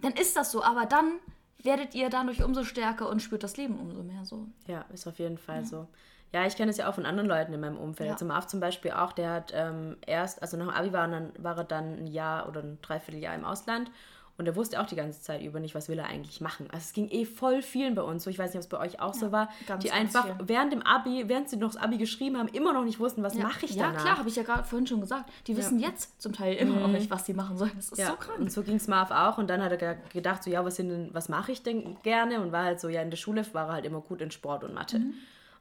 [0.00, 0.62] dann ist das so.
[0.62, 1.18] Aber dann
[1.64, 4.46] werdet ihr dadurch umso stärker und spürt das Leben umso mehr so.
[4.66, 5.64] Ja, ist auf jeden Fall ja.
[5.64, 5.88] so.
[6.32, 8.08] Ja, ich kenne es ja auch von anderen Leuten in meinem Umfeld.
[8.08, 8.14] Ja.
[8.14, 11.32] Also Marv zum Beispiel auch, der hat ähm, erst, also nach dem Abi war, dann,
[11.38, 13.90] war er dann ein Jahr oder ein Dreivierteljahr im Ausland
[14.38, 16.66] und er wusste auch die ganze Zeit über nicht, was will er eigentlich machen.
[16.70, 18.30] Also es ging eh voll vielen bei uns so.
[18.30, 19.50] Ich weiß nicht, ob es bei euch auch ja, so war.
[19.66, 20.48] Ganz, die ganz einfach viel.
[20.48, 23.34] während dem Abi, während sie noch das Abi geschrieben haben, immer noch nicht wussten, was
[23.34, 23.42] ja.
[23.42, 23.94] mache ich danach.
[23.94, 25.30] Ja, klar, habe ich ja gerade vorhin schon gesagt.
[25.46, 25.88] Die wissen ja.
[25.88, 26.82] jetzt zum Teil immer mhm.
[26.82, 27.72] noch nicht, was sie machen sollen.
[27.76, 28.38] Das ist so krank.
[28.38, 29.38] Und so ging es Marv auch.
[29.38, 32.40] Und dann hat er gedacht, so ja, was, was mache ich denn gerne?
[32.40, 34.64] Und war halt so, ja, in der Schule war er halt immer gut in Sport
[34.64, 34.98] und Mathe.
[34.98, 35.14] Mhm.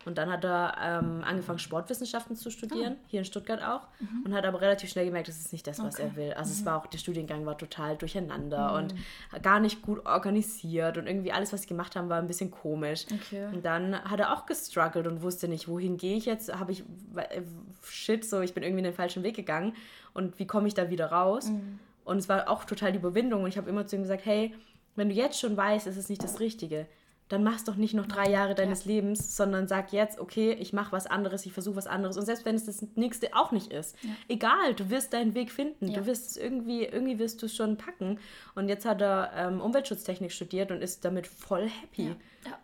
[0.05, 3.03] Und dann hat er ähm, angefangen, Sportwissenschaften zu studieren, oh.
[3.07, 3.81] hier in Stuttgart auch.
[3.99, 4.25] Mhm.
[4.25, 6.03] Und hat aber relativ schnell gemerkt, das ist nicht das, was okay.
[6.03, 6.33] er will.
[6.33, 6.59] Also mhm.
[6.59, 8.77] es war auch, der Studiengang war total durcheinander mhm.
[8.77, 8.95] und
[9.43, 10.97] gar nicht gut organisiert.
[10.97, 13.05] Und irgendwie alles, was sie gemacht haben, war ein bisschen komisch.
[13.13, 13.45] Okay.
[13.53, 16.53] Und dann hat er auch gestruggelt und wusste nicht, wohin gehe ich jetzt?
[16.57, 16.83] Habe ich,
[17.15, 17.41] äh,
[17.83, 19.73] shit, so, ich bin irgendwie in den falschen Weg gegangen.
[20.13, 21.49] Und wie komme ich da wieder raus?
[21.49, 21.79] Mhm.
[22.03, 23.43] Und es war auch total die Überwindung.
[23.43, 24.53] Und ich habe immer zu ihm gesagt, hey,
[24.95, 26.87] wenn du jetzt schon weißt, es ist nicht das Richtige,
[27.32, 28.91] dann machst doch nicht noch drei Jahre deines ja.
[28.91, 32.17] Lebens, sondern sag jetzt, okay, ich mache was anderes, ich versuche was anderes.
[32.17, 34.09] Und selbst wenn es das nächste auch nicht ist, ja.
[34.27, 35.88] egal, du wirst deinen Weg finden.
[35.88, 35.99] Ja.
[35.99, 38.19] Du wirst es irgendwie, irgendwie wirst du es schon packen.
[38.55, 42.15] Und jetzt hat er ähm, Umweltschutztechnik studiert und ist damit voll happy.
[42.45, 42.59] Ja.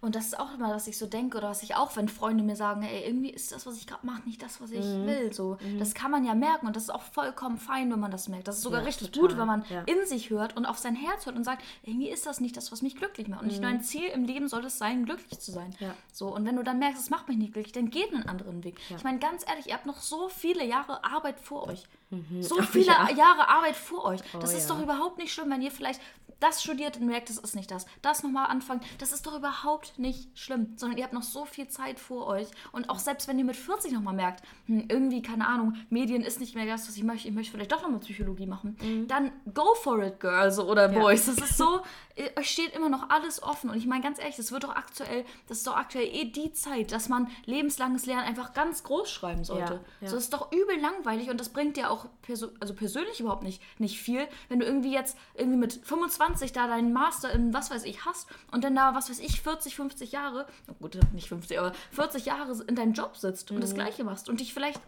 [0.00, 2.44] Und das ist auch immer, was ich so denke oder was ich auch, wenn Freunde
[2.44, 5.06] mir sagen, ey, irgendwie ist das, was ich gerade mache, nicht das, was ich mhm.
[5.06, 5.32] will.
[5.32, 5.78] So, mhm.
[5.78, 8.48] das kann man ja merken und das ist auch vollkommen fein, wenn man das merkt.
[8.48, 9.28] Das ist sogar ja, richtig total.
[9.28, 9.82] gut, wenn man ja.
[9.82, 12.70] in sich hört und auf sein Herz hört und sagt, irgendwie ist das nicht das,
[12.72, 13.40] was mich glücklich macht.
[13.40, 13.52] Und mhm.
[13.52, 15.74] nicht nur ein Ziel im Leben soll es sein, glücklich zu sein.
[15.80, 15.94] Ja.
[16.12, 18.64] So und wenn du dann merkst, es macht mich nicht glücklich, dann geht einen anderen
[18.64, 18.78] Weg.
[18.96, 21.84] Ich meine, ganz ehrlich, ihr habt noch so viele Jahre Arbeit vor euch.
[22.10, 22.42] Mhm.
[22.42, 24.20] So viele Jahre Arbeit vor euch.
[24.34, 26.00] Oh, das ist doch überhaupt nicht schlimm, wenn ihr vielleicht
[26.40, 27.86] das studiert und merkt, das ist nicht das.
[28.02, 31.68] Das nochmal anfangen, das ist doch überhaupt nicht schlimm, sondern ihr habt noch so viel
[31.68, 32.46] Zeit vor euch.
[32.70, 36.38] Und auch selbst wenn ihr mit 40 nochmal merkt, hm, irgendwie, keine Ahnung, Medien ist
[36.40, 39.08] nicht mehr das, was ich möchte, ich möchte vielleicht doch nochmal Psychologie machen, mhm.
[39.08, 41.26] dann go for it, Girls oder Boys.
[41.26, 41.34] Ja.
[41.34, 41.82] Das ist so,
[42.38, 43.70] euch steht immer noch alles offen.
[43.70, 46.52] Und ich meine ganz ehrlich, das wird doch aktuell, das ist doch aktuell eh die
[46.52, 49.74] Zeit, dass man lebenslanges Lernen einfach ganz groß schreiben sollte.
[49.74, 50.08] Ja, ja.
[50.08, 53.42] So das ist doch übel langweilig und das bringt dir auch perso also persönlich überhaupt
[53.42, 57.70] nicht, nicht viel, wenn du irgendwie jetzt irgendwie mit 25 da deinen Master in was
[57.70, 61.28] weiß ich hast und dann da, was weiß ich, 40, 50 Jahre, oh gut, nicht
[61.28, 63.76] 50, aber 40 Jahre in deinem Job sitzt und das mhm.
[63.76, 64.80] Gleiche machst und dich vielleicht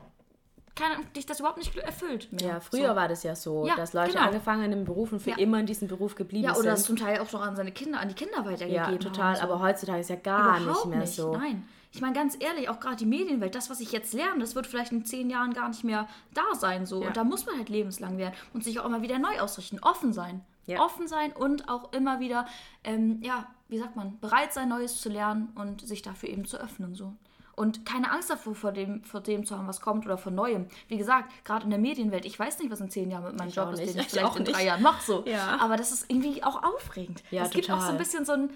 [0.80, 2.48] kann dich das überhaupt nicht erfüllt mehr.
[2.48, 2.96] Ja, früher so.
[2.96, 4.26] war das ja so, ja, dass Leute genau.
[4.26, 5.36] angefangen in Berufen für ja.
[5.36, 6.54] immer in diesem Beruf geblieben sind.
[6.54, 6.78] Ja, oder sind.
[6.78, 9.42] das zum Teil auch noch an seine Kinder, an die Kinder weitergegeben Ja, total, so.
[9.42, 11.14] aber heutzutage ist ja gar überhaupt nicht mehr nicht.
[11.14, 11.36] so.
[11.36, 11.68] Nein.
[11.92, 14.66] Ich meine, ganz ehrlich, auch gerade die Medienwelt, das, was ich jetzt lerne, das wird
[14.66, 16.86] vielleicht in zehn Jahren gar nicht mehr da sein.
[16.86, 17.02] So.
[17.02, 17.08] Ja.
[17.08, 19.80] Und da muss man halt lebenslang werden und sich auch immer wieder neu ausrichten.
[19.80, 20.42] Offen sein.
[20.66, 20.80] Ja.
[20.80, 22.46] Offen sein und auch immer wieder,
[22.84, 26.58] ähm, ja, wie sagt man, bereit sein, Neues zu lernen und sich dafür eben zu
[26.58, 26.94] öffnen.
[26.94, 27.16] So
[27.60, 30.66] und keine Angst davor, vor dem, vor dem zu haben, was kommt oder von Neuem.
[30.88, 33.48] Wie gesagt, gerade in der Medienwelt, ich weiß nicht, was in zehn Jahren mit meinem
[33.48, 35.04] ich Job ist, den ich vielleicht in drei Jahren mache.
[35.04, 35.24] So.
[35.26, 35.58] Ja.
[35.60, 37.22] Aber das ist irgendwie auch aufregend.
[37.30, 37.60] Ja, es total.
[37.60, 38.50] gibt auch so ein bisschen so ein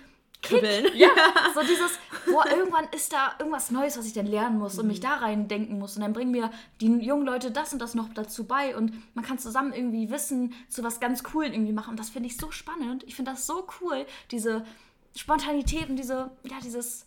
[0.45, 0.63] Kick.
[0.95, 1.09] Ja,
[1.55, 4.99] so dieses, boah, irgendwann ist da irgendwas Neues, was ich dann lernen muss und mich
[4.99, 5.05] mhm.
[5.05, 5.97] da rein denken muss.
[5.97, 9.25] Und dann bringen mir die jungen Leute das und das noch dazu bei und man
[9.25, 11.91] kann zusammen irgendwie Wissen zu was ganz Coolen irgendwie machen.
[11.91, 13.05] Und das finde ich so spannend.
[13.05, 14.65] Ich finde das so cool, diese
[15.17, 17.07] Spontanität und diese, ja, dieses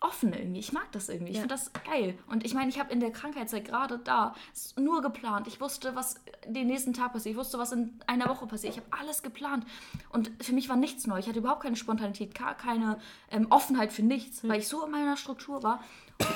[0.00, 0.60] offen irgendwie.
[0.60, 1.32] Ich mag das irgendwie.
[1.32, 1.42] Ich ja.
[1.42, 2.18] finde das geil.
[2.26, 4.34] Und ich meine, ich habe in der Krankheitszeit gerade da
[4.76, 5.46] nur geplant.
[5.46, 6.14] Ich wusste, was
[6.46, 7.34] den nächsten Tag passiert.
[7.34, 8.74] Ich wusste, was in einer Woche passiert.
[8.74, 9.66] Ich habe alles geplant.
[10.10, 11.18] Und für mich war nichts neu.
[11.18, 12.98] Ich hatte überhaupt keine Spontanität, gar keine
[13.30, 14.48] ähm, Offenheit für nichts, mhm.
[14.48, 15.84] weil ich so in meiner Struktur war.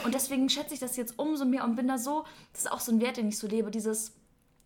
[0.04, 2.80] Und deswegen schätze ich das jetzt umso mehr und bin da so, das ist auch
[2.80, 4.12] so ein Wert, den ich so lebe, dieses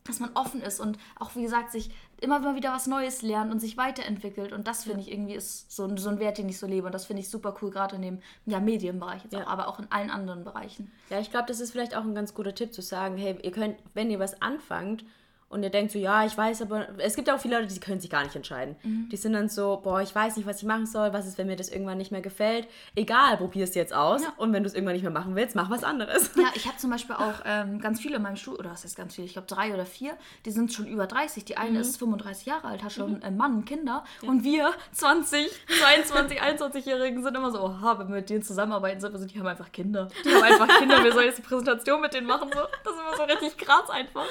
[0.08, 1.90] dass man offen ist und auch, wie gesagt, sich
[2.20, 4.52] immer mal wieder was Neues lernt und sich weiterentwickelt.
[4.52, 6.86] Und das finde ich irgendwie ist so, so ein Wert, den ich so lebe.
[6.86, 9.44] Und das finde ich super cool, gerade in dem ja, Medienbereich jetzt ja.
[9.44, 10.90] auch, aber auch in allen anderen Bereichen.
[11.10, 13.52] Ja, ich glaube, das ist vielleicht auch ein ganz guter Tipp zu sagen, hey, ihr
[13.52, 15.04] könnt, wenn ihr was anfangt
[15.50, 18.00] und ihr denkt so, ja, ich weiß, aber es gibt auch viele Leute, die können
[18.00, 18.76] sich gar nicht entscheiden.
[18.82, 19.08] Mhm.
[19.10, 21.46] Die sind dann so, boah, ich weiß nicht, was ich machen soll, was ist, wenn
[21.46, 22.68] mir das irgendwann nicht mehr gefällt.
[22.94, 24.32] Egal, probier es jetzt aus ja.
[24.36, 26.30] und wenn du es irgendwann nicht mehr machen willst, mach was anderes.
[26.36, 28.96] Ja, ich habe zum Beispiel auch ähm, ganz viele in meinem Stuhl, oder was heißt
[28.96, 31.46] ganz viele, ich glaube drei oder vier, die sind schon über 30.
[31.46, 31.80] Die eine mhm.
[31.80, 33.22] ist 35 Jahre alt, hat schon mhm.
[33.22, 34.28] einen Mann, Kinder ja.
[34.28, 39.12] und wir 20, 22, 21-Jährigen sind immer so, oha, wenn wir mit denen zusammenarbeiten, sind
[39.12, 40.08] wir so, die haben einfach Kinder.
[40.24, 42.50] Die haben einfach Kinder, wir sollen jetzt eine Präsentation mit denen machen.
[42.52, 42.60] So.
[42.84, 44.26] Das ist immer so richtig krass einfach.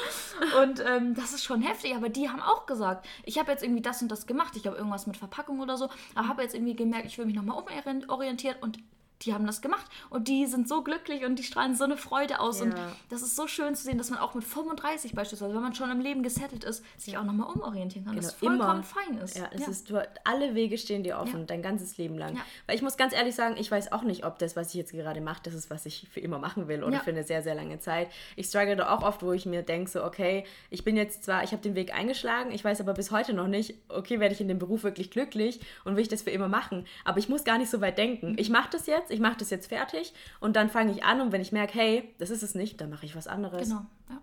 [0.61, 3.63] Und ähm, ähm, das ist schon heftig, aber die haben auch gesagt, ich habe jetzt
[3.63, 6.55] irgendwie das und das gemacht, ich habe irgendwas mit Verpackung oder so, aber habe jetzt
[6.55, 8.79] irgendwie gemerkt, ich will mich nochmal umorientieren und
[9.21, 12.39] die haben das gemacht und die sind so glücklich und die strahlen so eine Freude
[12.39, 12.59] aus.
[12.59, 12.65] Ja.
[12.65, 12.75] Und
[13.09, 15.89] das ist so schön zu sehen, dass man auch mit 35 beispielsweise, wenn man schon
[15.89, 18.15] im Leben gesettelt ist, sich auch nochmal umorientieren kann.
[18.15, 18.83] Genau, das vollkommen immer.
[18.83, 19.37] fein ist.
[19.37, 19.67] Ja, es ja.
[19.69, 19.93] ist,
[20.23, 21.45] alle Wege stehen dir offen, ja.
[21.45, 22.37] dein ganzes Leben lang.
[22.65, 24.91] Weil ich muss ganz ehrlich sagen, ich weiß auch nicht, ob das, was ich jetzt
[24.91, 27.55] gerade mache, das ist, was ich für immer machen will oder für eine sehr, sehr
[27.55, 28.09] lange Zeit.
[28.35, 31.43] Ich struggle da auch oft, wo ich mir denke, so, okay, ich bin jetzt zwar,
[31.43, 34.41] ich habe den Weg eingeschlagen, ich weiß aber bis heute noch nicht, okay, werde ich
[34.41, 36.85] in dem Beruf wirklich glücklich und will ich das für immer machen.
[37.05, 38.35] Aber ich muss gar nicht so weit denken.
[38.37, 41.31] Ich mache das jetzt, ich mache das jetzt fertig und dann fange ich an und
[41.31, 43.69] wenn ich merke, hey, das ist es nicht, dann mache ich was anderes.
[43.69, 44.21] Genau, ja.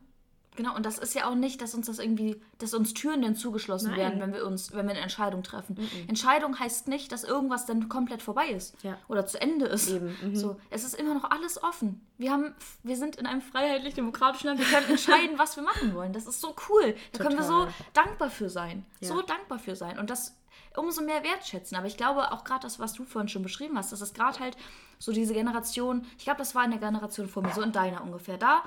[0.57, 3.35] Genau, und das ist ja auch nicht, dass uns das irgendwie, dass uns Türen dann
[3.35, 3.99] zugeschlossen Nein.
[3.99, 5.77] werden, wenn wir uns, wenn wir eine Entscheidung treffen.
[5.77, 6.09] Mhm.
[6.09, 8.97] Entscheidung heißt nicht, dass irgendwas dann komplett vorbei ist ja.
[9.09, 9.91] oder zu Ende ist.
[9.91, 10.17] Eben.
[10.23, 10.37] Mhm.
[10.37, 12.01] So, es ist immer noch alles offen.
[12.19, 12.55] Wir haben,
[12.85, 14.61] wir sind in einem freiheitlich-demokratischen Land.
[14.61, 16.13] Wir können entscheiden, was wir machen wollen.
[16.13, 16.95] Das ist so cool.
[17.13, 17.27] Da Total.
[17.27, 18.87] können wir so dankbar für sein.
[19.01, 19.09] Ja.
[19.09, 19.99] So dankbar für sein.
[19.99, 20.37] Und das
[20.77, 21.77] umso mehr wertschätzen.
[21.77, 24.39] Aber ich glaube auch gerade das, was du vorhin schon beschrieben hast, das ist gerade
[24.41, 24.57] halt
[24.99, 28.03] so diese Generation, ich glaube, das war in der Generation vor mir, so in deiner
[28.03, 28.39] ungefähr.
[28.39, 28.63] Da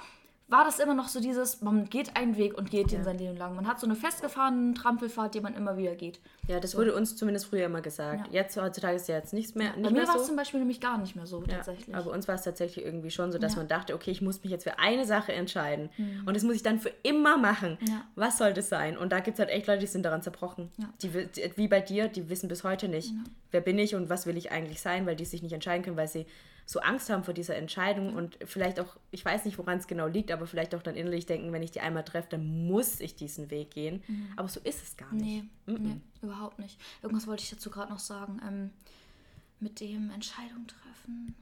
[0.49, 2.97] war das immer noch so dieses, man geht einen Weg und geht ja.
[2.97, 3.55] den sein Leben lang.
[3.55, 6.21] Man hat so eine festgefahrene Trampelfahrt, die man immer wieder geht.
[6.47, 6.77] Ja, das so.
[6.77, 8.27] wurde uns zumindest früher immer gesagt.
[8.27, 8.41] Ja.
[8.41, 9.75] Jetzt heutzutage ist ja jetzt nichts mehr.
[9.75, 10.27] Nicht bei mir war es so.
[10.27, 11.57] zum Beispiel nämlich gar nicht mehr so ja.
[11.57, 11.93] tatsächlich.
[11.93, 14.41] Aber bei uns war es tatsächlich irgendwie schon so, dass man dachte, okay, ich muss
[14.41, 15.89] mich jetzt für eine Sache entscheiden.
[15.97, 16.23] Mhm.
[16.25, 17.77] Und das muss ich dann für immer machen.
[18.15, 18.97] Was soll das sein?
[18.97, 20.71] Und da gibt es halt echt Leute, die sind daran zerbrochen.
[21.01, 21.13] Die,
[21.57, 23.13] wie bei dir, die wissen bis heute nicht,
[23.51, 25.97] wer bin ich und was will ich eigentlich sein, weil die sich nicht entscheiden können,
[25.97, 26.25] weil sie
[26.69, 30.05] so Angst haben vor dieser Entscheidung und vielleicht auch, ich weiß nicht, woran es genau
[30.07, 33.15] liegt, aber vielleicht auch dann innerlich denken, wenn ich die einmal treffe, dann muss ich
[33.15, 34.03] diesen Weg gehen.
[34.05, 34.27] Mhm.
[34.35, 35.25] Aber so ist es gar nicht.
[35.65, 35.81] Nee, mhm.
[35.81, 36.77] nee überhaupt nicht.
[37.01, 38.41] Irgendwas wollte ich dazu gerade noch sagen.
[38.45, 38.71] Ähm,
[39.59, 41.35] mit dem Entscheidung treffen.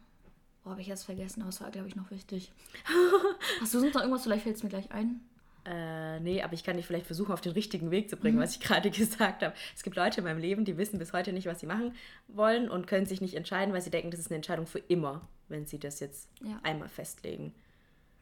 [0.63, 2.51] Wo habe ich jetzt vergessen, aber es war, glaube ich, noch wichtig.
[3.61, 4.23] Hast du sonst noch irgendwas?
[4.23, 5.21] Vielleicht fällt es mir gleich ein
[5.65, 8.41] äh, nee, aber ich kann dich vielleicht versuchen, auf den richtigen Weg zu bringen, mhm.
[8.41, 9.55] was ich gerade gesagt habe.
[9.75, 11.93] Es gibt Leute in meinem Leben, die wissen bis heute nicht, was sie machen
[12.27, 15.27] wollen und können sich nicht entscheiden, weil sie denken, das ist eine Entscheidung für immer,
[15.47, 16.59] wenn sie das jetzt ja.
[16.63, 17.53] einmal festlegen.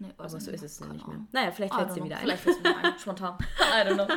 [0.04, 1.18] Nee, aber so ist es nicht mehr.
[1.32, 2.24] Naja, vielleicht fällt es dir wieder ein.
[2.24, 3.38] Vielleicht fällt es mir ein, spontan.
[3.60, 4.08] I don't know.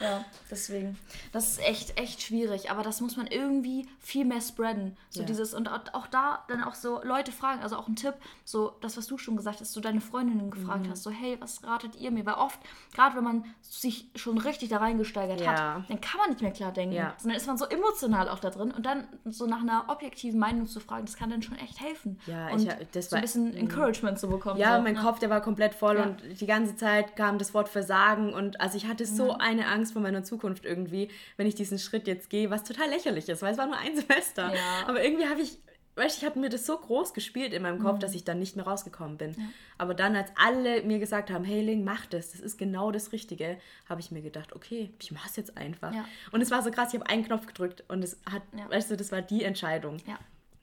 [0.00, 0.98] Ja, deswegen.
[1.32, 2.72] Das ist echt, echt schwierig.
[2.72, 4.96] Aber das muss man irgendwie viel mehr spreaden.
[5.10, 5.26] So ja.
[5.26, 8.14] dieses, und auch da dann auch so Leute fragen, also auch ein Tipp,
[8.44, 10.90] so das, was du schon gesagt hast, du deine Freundinnen gefragt mhm.
[10.90, 12.26] hast, so, hey, was ratet ihr mir?
[12.26, 12.58] Weil oft,
[12.94, 15.74] gerade wenn man sich schon richtig da reingesteigert ja.
[15.76, 16.96] hat, dann kann man nicht mehr klar denken.
[16.96, 17.14] Ja.
[17.18, 20.66] Sondern ist man so emotional auch da drin und dann so nach einer objektiven Meinung
[20.66, 22.18] zu fragen, das kann dann schon echt helfen.
[22.26, 24.58] Ja, und ich, das so ein bisschen Encouragement zu bekommen.
[24.58, 24.82] Ja, so.
[24.82, 26.04] mein Kopf, der war komplett voll ja.
[26.04, 29.40] und die ganze Zeit kam das Wort Versagen und also ich hatte so mhm.
[29.40, 33.28] eine Angst vor meiner Zukunft irgendwie, wenn ich diesen Schritt jetzt gehe, was total lächerlich
[33.28, 34.52] ist, weil es war nur ein Semester.
[34.54, 34.88] Ja.
[34.88, 35.58] Aber irgendwie habe ich
[35.98, 38.00] weißt, ich habe mir das so groß gespielt in meinem Kopf, mhm.
[38.00, 39.32] dass ich dann nicht mehr rausgekommen bin.
[39.32, 39.44] Ja.
[39.76, 43.12] Aber dann, als alle mir gesagt haben, hey Ling, mach das, das ist genau das
[43.12, 43.58] Richtige,
[43.88, 45.92] habe ich mir gedacht, okay, ich mache es jetzt einfach.
[45.92, 46.04] Ja.
[46.30, 48.70] Und es war so krass, ich habe einen Knopf gedrückt und es hat, ja.
[48.70, 49.98] weißt du, das war die Entscheidung.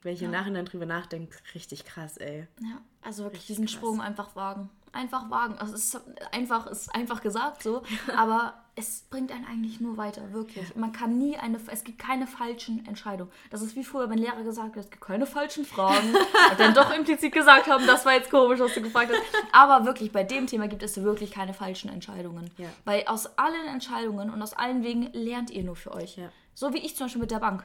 [0.06, 2.46] Wenn ich im Nachhinein drüber nachdenke, richtig krass, ey.
[2.60, 3.74] Ja, also wirklich richtig diesen krass.
[3.74, 5.56] Sprung einfach wagen einfach wagen.
[5.58, 6.00] Also es ist
[6.32, 7.82] einfach, ist einfach gesagt so,
[8.16, 10.74] aber es bringt einen eigentlich nur weiter, wirklich.
[10.76, 13.30] Man kann nie eine, es gibt keine falschen Entscheidungen.
[13.50, 16.14] Das ist wie früher, wenn Lehrer gesagt hat, es gibt keine falschen Fragen
[16.50, 19.44] und dann doch implizit gesagt haben, das war jetzt komisch, was du gefragt hast.
[19.52, 22.50] Aber wirklich, bei dem Thema gibt es wirklich keine falschen Entscheidungen.
[22.58, 22.68] Ja.
[22.84, 26.16] Weil aus allen Entscheidungen und aus allen Wegen lernt ihr nur für euch.
[26.16, 26.28] Ja.
[26.58, 27.64] So wie ich zum Beispiel mit der Bank.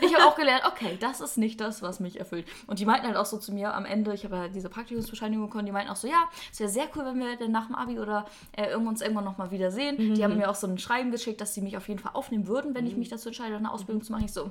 [0.00, 2.46] Ich habe auch gelernt, okay, das ist nicht das, was mich erfüllt.
[2.66, 5.46] Und die meinten halt auch so zu mir am Ende, ich habe ja diese Praktikumsbescheinigung
[5.46, 7.76] bekommen, die meinten auch so, ja, es wäre sehr cool, wenn wir dann nach dem
[7.76, 9.96] Abi oder äh, uns irgendwann nochmal wiedersehen.
[9.96, 10.14] Mhm.
[10.14, 12.48] Die haben mir auch so ein Schreiben geschickt, dass sie mich auf jeden Fall aufnehmen
[12.48, 13.00] würden, wenn ich mhm.
[13.00, 14.24] mich dazu entscheide, eine Ausbildung zu machen.
[14.24, 14.50] Ich so,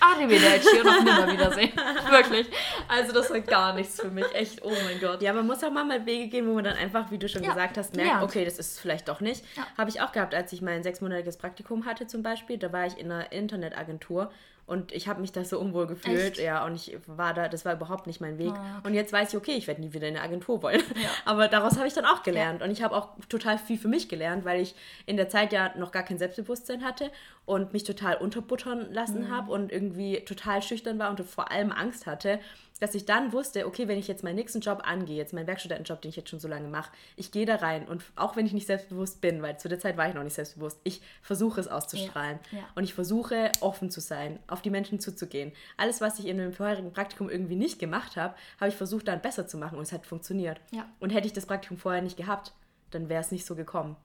[0.00, 1.72] Arrivederci und auf Nimmerwiedersehen.
[2.10, 2.48] Wirklich.
[2.88, 4.26] Also das war gar nichts für mich.
[4.34, 5.22] Echt, oh mein Gott.
[5.22, 7.50] Ja, man muss auch mal Wege gehen, wo man dann einfach, wie du schon ja.
[7.50, 8.22] gesagt hast, merkt, ja.
[8.22, 9.44] okay, das ist vielleicht doch nicht.
[9.56, 9.66] Ja.
[9.78, 12.58] Habe ich auch gehabt, als ich mein sechsmonatiges Praktikum hatte zum Beispiel.
[12.58, 14.30] Da war ich in einer Internetagentur
[14.66, 16.32] und ich habe mich da so unwohl gefühlt.
[16.32, 16.40] Echt?
[16.40, 18.48] Ja, und ich war da, das war überhaupt nicht mein Weg.
[18.48, 18.88] Oh, okay.
[18.88, 20.82] Und jetzt weiß ich, okay, ich werde nie wieder in eine Agentur wollen.
[21.00, 21.08] Ja.
[21.24, 22.60] Aber daraus habe ich dann auch gelernt.
[22.60, 22.66] Ja.
[22.66, 24.74] Und ich habe auch total viel für mich gelernt, weil ich
[25.06, 27.12] in der Zeit ja noch gar kein Selbstbewusstsein hatte
[27.44, 29.30] und mich total unterbuttern lassen mhm.
[29.30, 32.40] habe und irgendwie total schüchtern war und vor allem Angst hatte,
[32.80, 36.00] dass ich dann wusste, okay, wenn ich jetzt meinen nächsten Job angehe, jetzt meinen Werkstudentenjob,
[36.02, 38.52] den ich jetzt schon so lange mache, ich gehe da rein und auch wenn ich
[38.52, 41.68] nicht selbstbewusst bin, weil zu der Zeit war ich noch nicht selbstbewusst, ich versuche es
[41.68, 42.64] auszustrahlen Ja, ja.
[42.74, 45.52] und ich versuche offen zu sein, auf die Menschen zuzugehen.
[45.76, 49.20] Alles, was ich in dem vorherigen Praktikum irgendwie nicht gemacht habe, habe ich versucht dann
[49.20, 50.60] besser zu machen und es hat funktioniert.
[50.70, 50.86] Ja.
[51.00, 52.52] Und hätte ich das Praktikum vorher nicht gehabt,
[52.90, 53.96] dann wäre es nicht so gekommen.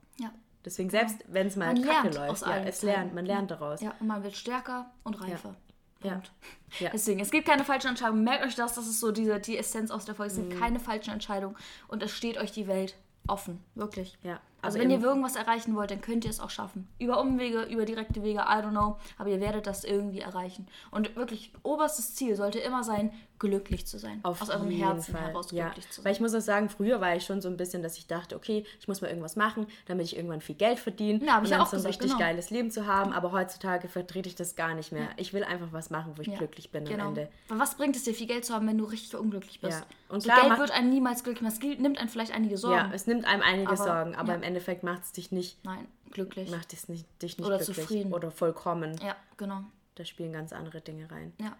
[0.64, 3.80] Deswegen selbst, wenn es mal Man kacke läuft, ja, es lernt, man lernt daraus.
[3.80, 5.56] Ja, und man wird stärker und reifer.
[6.04, 6.12] Ja.
[6.12, 6.32] Punkt.
[6.80, 6.90] Ja.
[6.90, 8.24] Deswegen, es gibt keine falschen Entscheidungen.
[8.24, 10.32] Merkt euch das, das ist so diese, die Essenz aus der Folge.
[10.32, 10.50] Es Mhm.
[10.50, 11.56] sind keine falschen Entscheidungen
[11.88, 12.96] und es steht euch die Welt
[13.28, 13.62] offen.
[13.74, 14.18] Wirklich.
[14.22, 16.88] Ja, Also aber wenn ihr irgendwas erreichen wollt, dann könnt ihr es auch schaffen.
[16.98, 18.96] Über Umwege, über direkte Wege, I don't know.
[19.18, 20.68] Aber ihr werdet das irgendwie erreichen.
[20.92, 24.20] Und wirklich, oberstes Ziel sollte immer sein, glücklich zu sein.
[24.22, 25.26] Auf Aus eurem Herzen Fall.
[25.26, 25.64] heraus ja.
[25.64, 26.04] glücklich zu sein.
[26.04, 28.36] Weil ich muss auch sagen, früher war ich schon so ein bisschen, dass ich dachte,
[28.36, 31.24] okay, ich muss mal irgendwas machen, damit ich irgendwann viel Geld verdiene.
[31.24, 32.20] Ja, und ich dann auch so ein gesagt, richtig genau.
[32.20, 33.12] geiles Leben zu haben.
[33.12, 35.08] Aber heutzutage vertrete ich das gar nicht mehr.
[35.16, 37.02] Ich will einfach was machen, wo ich Ja, glücklich bin genau.
[37.02, 37.28] am Ende.
[37.48, 39.80] Weil was bringt es dir, viel Geld zu haben, wenn du richtig unglücklich bist?
[39.80, 39.86] Ja.
[40.08, 41.58] Und so klar Geld wird einen niemals glücklich machen.
[41.72, 42.76] Es nimmt einen vielleicht einige Sorgen.
[42.76, 44.34] Ja, es nimmt einem einige Aber- Sorgen, aber ja.
[44.36, 46.50] im Endeffekt macht es dich nicht, Nein, glücklich.
[46.50, 48.12] macht es nicht, dich nicht Oder glücklich zufrieden.
[48.12, 48.96] oder vollkommen.
[49.02, 49.64] Ja, genau.
[49.96, 51.32] Da spielen ganz andere Dinge rein.
[51.38, 51.56] Ja,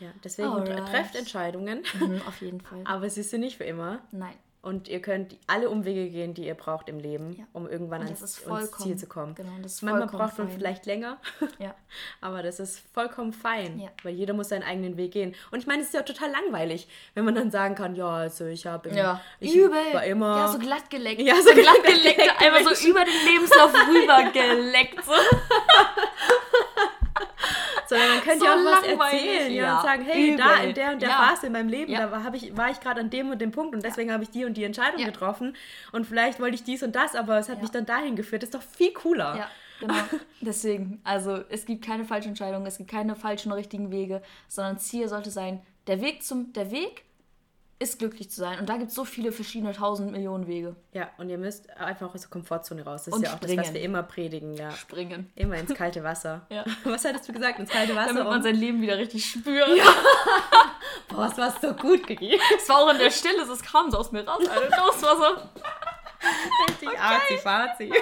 [0.00, 0.88] Ja, deswegen Alright.
[0.88, 2.80] trefft Entscheidungen, mhm, auf jeden Fall.
[2.84, 4.00] aber sie sind nicht für immer.
[4.12, 4.34] Nein.
[4.62, 7.44] Und ihr könnt alle Umwege gehen, die ihr braucht im Leben, Ja.
[7.52, 9.36] um irgendwann ans, ans Ziel zu kommen.
[9.36, 9.50] genau,
[9.82, 10.50] Manchmal braucht man fein.
[10.50, 11.18] vielleicht länger,
[11.60, 11.72] Ja.
[12.20, 13.90] aber das ist vollkommen fein, Ja.
[14.02, 15.36] weil jeder muss seinen eigenen Weg gehen.
[15.52, 18.46] Und ich meine, es ist ja total langweilig, wenn man dann sagen kann, ja, also
[18.46, 19.70] ich habe Ja, ich übel.
[19.92, 21.20] war immer Ja, so glatt geleckt.
[21.22, 22.32] Ja, so glatt geleckt.
[22.40, 25.04] Einmal so über den Lebenslauf rüber geleckt.
[25.04, 25.12] So.
[27.88, 30.36] sondern man könnte So ja auch was erzählen ja, Ja, und sagen, hey, übel.
[30.38, 31.14] da in der und der Ja.
[31.28, 32.06] Phase in meinem Leben, Ja.
[32.06, 34.30] da war, ich, war ich gerade an dem und dem Punkt und deswegen habe ich
[34.30, 35.56] die und die Entscheidung getroffen
[35.92, 38.42] und vielleicht wollte ich dies und das, aber es hat mich dann dahin geführt.
[38.42, 39.36] Das ist doch viel cooler.
[39.36, 39.94] Ja, genau.
[40.40, 45.08] Deswegen, also es gibt keine falschen Entscheidungen, es gibt keine falschen richtigen Wege, sondern Ziel
[45.08, 47.04] sollte sein, der Weg zum, der Weg
[47.78, 48.58] ist glücklich zu sein.
[48.58, 50.76] Und da gibt es so viele verschiedene tausend Millionen Wege.
[50.92, 53.04] Ja, und ihr müsst einfach aus der Komfortzone raus.
[53.04, 53.74] Das Und ist ja auch das, was springen.
[53.74, 54.70] wir immer predigen, ja.
[54.70, 55.30] Springen.
[55.34, 56.46] Immer ins kalte Wasser.
[56.50, 56.64] Ja.
[56.84, 57.58] Was hattest du gesagt?
[57.58, 58.08] Ins kalte Wasser?
[58.14, 59.68] Damit man um- sein Leben wieder richtig spürt.
[61.08, 62.40] Boah, das war so gut gegeben.
[62.56, 64.46] Es war auch in der Stille, es kam so aus mir raus.
[64.48, 64.68] Alter.
[64.70, 65.50] Das war
[66.68, 67.92] Richtig arzi fazi.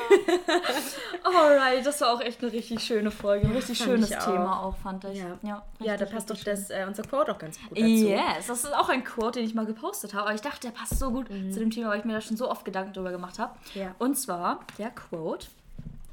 [1.23, 3.47] Alright, das war auch echt eine richtig schöne Folge.
[3.47, 4.25] Ein richtig fand schönes auch.
[4.25, 5.19] Thema auch, fand ich.
[5.19, 7.83] Ja, ja, ja da passt doch das, äh, unser Quote auch ganz gut dazu.
[7.89, 10.25] Yes, das ist auch ein Quote, den ich mal gepostet habe.
[10.27, 11.53] Aber ich dachte, der passt so gut Mhm.
[11.53, 13.55] zu dem Thema, weil ich mir da schon so oft Gedanken drüber gemacht habe.
[13.75, 13.95] Ja.
[13.99, 15.47] Und zwar der Quote: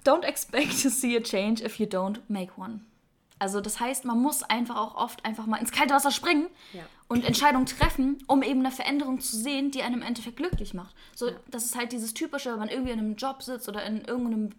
[0.06, 2.82] Don't expect to see a change if you don't make one.
[3.40, 6.84] Also das heißt, man muss einfach auch oft einfach mal ins kalte Wasser springen Ja.
[7.12, 10.96] Und Entscheidungen treffen, um eben eine Veränderung zu sehen, die einem im Endeffekt glücklich macht.
[11.14, 14.06] So, das ist halt dieses typische, wenn man irgendwie in einem Job sitzt oder in
[14.06, 14.52] irgendeinem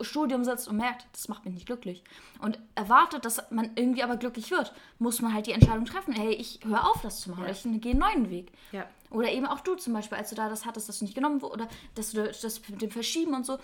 [0.00, 2.02] Studium sitzt und merkt, das macht mich nicht glücklich
[2.38, 6.32] und erwartet, dass man irgendwie aber glücklich wird, muss man halt die Entscheidung treffen, hey,
[6.32, 7.50] ich höre auf, das zu machen, Ja.
[7.50, 8.52] ich gehe einen neuen Weg.
[8.72, 8.86] Ja.
[9.10, 11.42] Oder eben auch du zum Beispiel, als du da das hattest, dass du nicht genommen
[11.42, 13.58] wurde, oder dass du das mit dem Verschieben und so.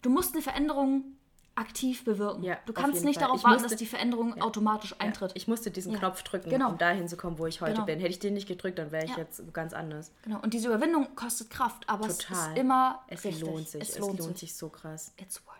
[0.00, 1.15] Du musst eine Veränderung
[1.56, 2.42] aktiv bewirken.
[2.44, 3.24] Ja, du kannst nicht Fall.
[3.28, 5.32] darauf Ich warten, musste- dass die Veränderung automatisch eintritt.
[5.34, 5.98] Ich musste diesen Ja.
[5.98, 6.68] Knopf drücken, Genau.
[6.70, 7.86] um dahin zu kommen, wo ich heute Genau.
[7.86, 7.98] bin.
[7.98, 9.16] Hätte ich den nicht gedrückt, dann wäre ich Ja.
[9.18, 10.12] jetzt ganz anders.
[10.22, 10.38] Genau.
[10.40, 12.52] Und diese Überwindung kostet Kraft, aber es Total.
[12.52, 13.44] ist immer Es richtig.
[13.46, 13.82] lohnt sich.
[13.82, 14.54] Es lohnt, sich.
[14.54, 15.12] so krass.
[15.16, 15.56] It's worth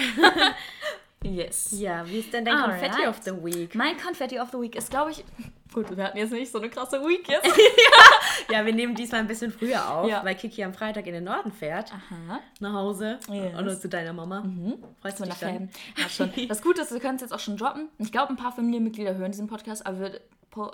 [0.00, 0.54] it.
[1.22, 1.68] yes.
[1.72, 2.80] Ja, wie ist denn dein Alright.
[2.92, 3.74] Confetti of the Week?
[3.74, 5.24] Mein Confetti of the Week ist, glaube ich.
[5.74, 7.46] Gut, wir hatten jetzt nicht so eine krasse Week jetzt.
[8.50, 10.22] Ja, wir nehmen diesmal ein bisschen früher auf, Ja.
[10.24, 11.92] weil Kiki am Freitag in den Norden fährt.
[11.92, 12.40] Aha.
[12.60, 13.18] Nach Hause.
[13.30, 13.58] Yes.
[13.58, 14.44] Oder zu deiner Mama.
[15.00, 15.70] Freust du dich dann?
[15.96, 16.30] Ja, schon.
[16.48, 17.88] Das Gute ist, wir können es jetzt auch schon droppen.
[17.98, 20.20] Ich glaube, ein paar Familienmitglieder hören diesen Podcast, aber wir,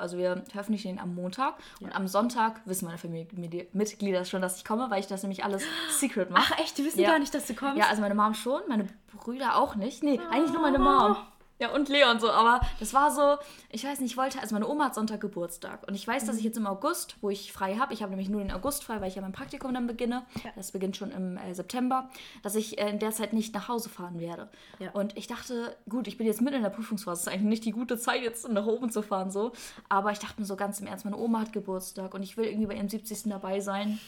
[0.01, 1.55] also wir veröffentlichen ihn am Montag.
[1.81, 5.63] Und am Sonntag wissen meine Familienmitglieder schon, dass ich komme, weil ich das nämlich alles
[5.91, 6.53] secret mache.
[6.57, 7.11] Ach echt, die wissen Ja.
[7.11, 7.77] gar nicht, dass du kommst?
[7.77, 8.87] Ja, also meine Mom schon, meine
[9.17, 10.03] Brüder auch nicht.
[10.03, 11.17] Nee, eigentlich nur meine Mom.
[11.61, 12.31] Ja, und Leon so.
[12.31, 13.37] Aber das war so,
[13.71, 15.87] ich weiß nicht, ich wollte, also meine Oma hat Sonntag Geburtstag.
[15.87, 18.31] Und ich weiß, dass ich jetzt im August, wo ich frei habe, ich habe nämlich
[18.31, 20.25] nur den August frei, weil ich ja mein Praktikum dann beginne.
[20.57, 22.09] Das beginnt schon im äh, September,
[22.43, 24.49] dass ich äh, in der Zeit nicht nach Hause fahren werde.
[24.79, 24.91] Ja.
[24.93, 27.25] Und ich dachte, gut, ich bin jetzt mitten in der Prüfungsphase.
[27.25, 29.53] Das ist eigentlich nicht die gute Zeit, jetzt nach oben zu fahren, so.
[29.91, 32.47] Aber ich dachte mir so ganz im Ernst, meine Oma hat Geburtstag und ich will
[32.47, 33.25] irgendwie bei ihrem 70.
[33.25, 34.01] dabei sein.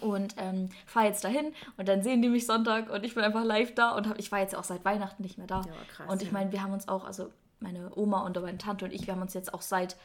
[0.00, 3.44] Und ähm, fahre jetzt dahin und dann sehen die mich Sonntag und ich bin einfach
[3.44, 5.62] live da und hab, ich war jetzt auch seit Weihnachten nicht mehr da.
[5.62, 6.34] Ja, krass, und ich ja.
[6.34, 7.30] meine, wir haben uns auch, also
[7.60, 9.96] meine Oma und meine Tante und ich, wir haben uns jetzt auch seit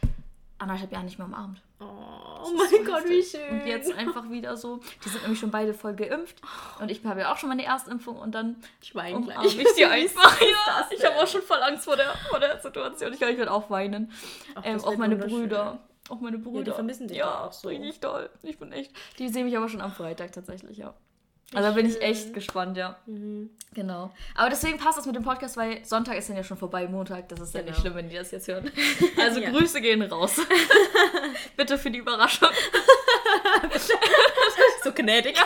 [0.58, 1.62] anderthalb Jahren nicht mehr umarmt.
[1.80, 3.62] Oh mein Gott, wie schön.
[3.62, 4.82] Und jetzt einfach wieder so.
[5.04, 6.42] Die sind nämlich schon beide voll geimpft
[6.80, 9.58] und ich habe ja auch schon meine Erstimpfung und dann Ich weine umarme gleich.
[9.58, 10.40] ich die einfach.
[10.42, 13.14] Ja, ich habe auch schon voll Angst vor der, vor der Situation.
[13.14, 14.12] Ich glaube, ich werde auch weinen.
[14.56, 15.16] Ach, ähm, auch meine.
[15.16, 15.80] Brüder.
[16.10, 16.74] Auch meine Brüder.
[16.74, 17.68] vermissen dich ja, auch so.
[17.68, 18.30] richtig toll.
[18.42, 18.92] Ich bin echt.
[19.20, 20.94] Die sehen mich aber schon am Freitag tatsächlich, ja.
[21.54, 23.00] Also da bin ich echt gespannt, ja.
[23.74, 24.12] Genau.
[24.36, 27.28] Aber deswegen passt das mit dem Podcast, weil Sonntag ist dann ja schon vorbei, Montag.
[27.30, 27.80] Das ist ja nicht Genau.
[27.82, 28.72] schlimm, wenn die das jetzt hören.
[29.18, 29.50] Also Ja.
[29.50, 30.36] Grüße gehen raus.
[31.58, 32.50] Bitte für die Überraschung.
[34.84, 35.38] So gnädig.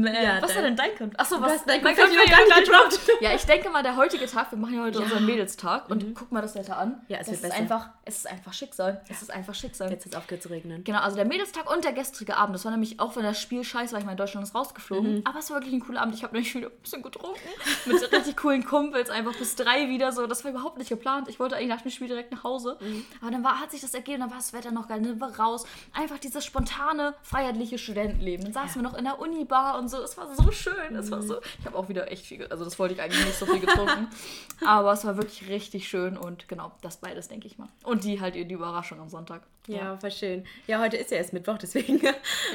[0.00, 0.14] Man.
[0.14, 1.16] Ja, was war denn dein Konfetti?
[1.18, 3.00] Achso, was dein Konfetti Konfetti noch gar nicht ich gedroppt.
[3.22, 5.04] Ja, ich denke mal, der heutige Tag, wir machen ja heute Ja.
[5.04, 7.00] unseren Mädelstag und guck mal das Wetter an.
[7.08, 7.54] Ja, es das wird ist besser.
[7.56, 9.02] einfach, es ist einfach Schicksal.
[9.08, 9.90] Es ist einfach Schicksal.
[9.90, 10.84] Jetzt ist es aufgehört zu regnen.
[10.84, 12.54] Genau, also der Mädelstag und der gestrige Abend.
[12.54, 15.22] Das war nämlich auch, wenn das Spiel scheiße war, ich meine, Deutschland ist rausgeflogen.
[15.26, 16.14] Aber es war wirklich ein cooler Abend.
[16.14, 17.38] Ich habe nämlich wieder ein bisschen getrunken.
[17.86, 20.26] Mit richtig coolen Kumpels, einfach bis drei wieder so.
[20.26, 21.28] Das war überhaupt nicht geplant.
[21.28, 22.78] Ich wollte eigentlich nach dem Spiel direkt nach Hause.
[23.20, 25.00] Aber dann war, hat sich das ergeben, dann war das Wetter noch geil.
[25.02, 25.64] Dann war raus.
[25.92, 28.44] Einfach dieses spontane, freiheitliche Studentenleben.
[28.44, 30.02] Dann saßen wir noch in der Unibar und so.
[30.02, 30.94] Es war so schön.
[30.96, 31.40] Es war so.
[31.58, 34.08] Ich habe auch wieder echt viel, also das wollte ich eigentlich nicht so viel getrunken.
[34.64, 37.68] Aber es war wirklich richtig schön und genau, das beides, denke ich mal.
[37.84, 39.42] Und die halt die Überraschung am Sonntag.
[39.66, 40.44] Ja, voll schön.
[40.66, 42.00] Ja, heute ist ja erst Mittwoch, deswegen.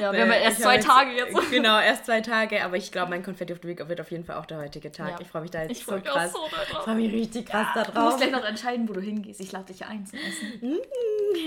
[0.00, 1.34] Ja, wir haben ja erst zwei Tage jetzt.
[1.50, 4.24] Genau, erst zwei Tage, aber ich glaube, mein Konfetti auf the Week wird auf jeden
[4.24, 5.10] Fall auch der heutige Tag.
[5.12, 5.16] Ja.
[5.20, 6.32] Ich freue mich da jetzt Ich so freu mich auch krass.
[6.32, 6.84] so ich drauf.
[6.84, 8.16] freue mich richtig krass da Du musst drauf.
[8.20, 9.40] gleich noch entscheiden, wo du hingehst.
[9.40, 10.78] Ich lade dich ja ein zum Essen.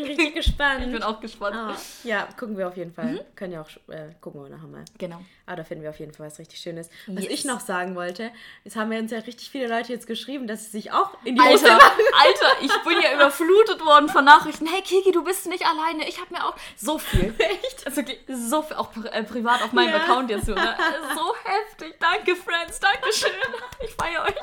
[0.08, 0.86] richtig gespannt.
[0.86, 1.56] Ich bin auch gespannt.
[1.56, 3.24] Ah, ja, gucken wir auf jeden Fall.
[3.36, 4.86] Können ja auch, äh, gucken wir nachher mal.
[4.98, 5.22] Genau.
[5.46, 6.90] Ah, da finden wir auf jeden Fall was richtig Schönes.
[7.08, 7.34] Was Yes.
[7.34, 8.32] ich noch sagen wollte,
[8.64, 11.36] es haben wir uns ja richtig viele Leute jetzt geschrieben, dass sie sich auch in
[11.36, 12.02] die Hose Alter, machen.
[12.24, 14.66] Alter, ich bin ja überflutet worden von Nachrichten.
[14.68, 16.08] Hey Kiki, du bist nicht alleine.
[16.08, 17.34] Ich habe mir auch so viel.
[17.40, 17.86] Echt?
[17.86, 19.98] Also so viel, auch pri- äh, privat auf meinem Ja.
[19.98, 20.54] Account jetzt so.
[20.54, 20.76] Ne?
[21.16, 21.96] So heftig.
[22.00, 22.80] Danke, Friends.
[22.80, 23.30] Dankeschön.
[23.82, 24.36] Ich feiere euch.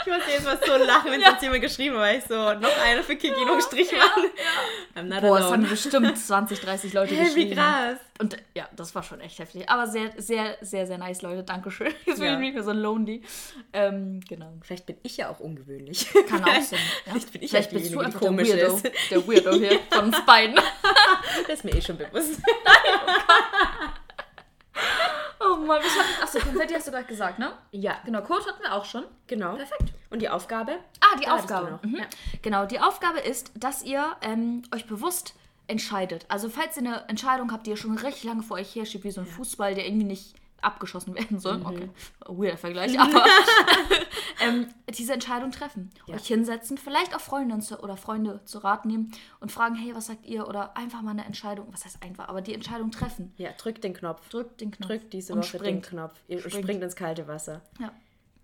[0.00, 1.30] Ich muss jetzt mal so lachen, wenn Ja.
[1.30, 4.30] jetzt jemand geschrieben hat, weil ich so, noch einer für Kiki, noch einen Strich machen.
[4.94, 7.50] I'm not Boah, es haben bestimmt 20, 30 Leute Hä, geschrieben.
[7.50, 7.98] wie krass.
[8.18, 9.68] Und ja, das war schon echt heftig.
[9.68, 11.42] Aber sehr, sehr, sehr, sehr nice, Leute.
[11.42, 11.92] Dankeschön.
[12.06, 12.34] Jetzt bin Ja.
[12.34, 13.22] ich nicht mehr so lonely.
[13.72, 14.52] Ähm, genau.
[14.62, 16.06] Vielleicht bin ich ja auch ungewöhnlich.
[16.28, 16.78] Kann auch sein.
[17.06, 17.12] Ja.
[17.12, 18.80] Vielleicht bin ich Vielleicht ja bist du einfach der Weirdo.
[19.10, 20.45] Der Weirdo hier von uns beiden.
[21.46, 22.40] Das ist mir eh schon bewusst.
[25.38, 26.22] Oh Mann, was hat.
[26.22, 27.52] Achso, Konfetti hast du gerade gesagt, ne?
[27.70, 29.04] Ja, Genau, Code hatten wir auch schon.
[29.26, 29.54] genau.
[29.54, 29.92] Perfekt.
[30.10, 30.78] Und die Aufgabe?
[31.00, 31.70] Ah, die Da Aufgabe.
[31.72, 31.82] noch.
[31.82, 31.96] Mhm.
[31.96, 32.04] Ja.
[32.42, 35.34] Genau, die Aufgabe ist, dass ihr ähm, euch bewusst
[35.66, 36.24] entscheidet.
[36.28, 39.10] Also falls ihr eine Entscheidung habt, die ihr schon richtig lange vor euch herschiebt, wie
[39.10, 41.58] so ein Fußball, der irgendwie nicht abgeschossen werden soll.
[41.58, 41.66] Mhm.
[41.66, 41.88] Okay,
[42.26, 43.24] weirder Vergleich, aber
[44.40, 45.90] ähm, diese Entscheidung treffen.
[46.06, 46.14] Ja.
[46.16, 50.24] Euch hinsetzen, vielleicht auch Freundinnen oder Freunde zu Rat nehmen und fragen, hey, was sagt
[50.26, 50.48] ihr?
[50.48, 53.32] Oder einfach mal eine Entscheidung, was heißt einfach, aber die Entscheidung treffen.
[53.36, 54.28] Ja, drückt den Knopf.
[54.28, 54.88] Drückt den Knopf.
[54.88, 55.84] Drückt diese und Woche springt.
[55.86, 56.14] den Knopf.
[56.28, 56.64] Ihr Springt.
[56.64, 56.82] springt.
[56.82, 57.62] ins kalte Wasser.
[57.78, 57.92] Ja.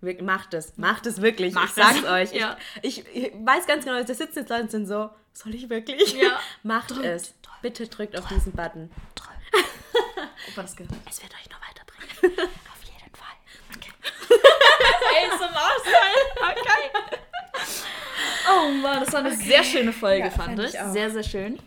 [0.01, 0.77] Wir- Macht es.
[0.77, 1.53] Macht es wirklich.
[1.53, 2.05] Macht ich sag's es.
[2.05, 2.33] euch.
[2.33, 2.57] Ja.
[2.81, 6.13] Ich, ich, weiß ganz genau, da sitzen jetzt Leute und sind so, soll ich wirklich?
[6.13, 6.39] Ja.
[6.63, 7.33] Macht Drückt, es.
[7.41, 8.91] drückt, Bitte drückt auf diesen Button.
[10.49, 10.93] Ob man das gehört?
[11.09, 11.82] Es wird euch noch weiterbringen.
[12.23, 13.35] Auf jeden Fall.
[13.75, 13.91] Okay.
[15.15, 16.51] Ey, zum Ausfall.
[16.51, 16.89] Okay.
[18.49, 20.73] Oh Mann, das war eine sehr schöne Folge, Ja, fand ich.
[20.73, 20.91] ich auch.
[20.91, 21.59] Sehr, sehr schön.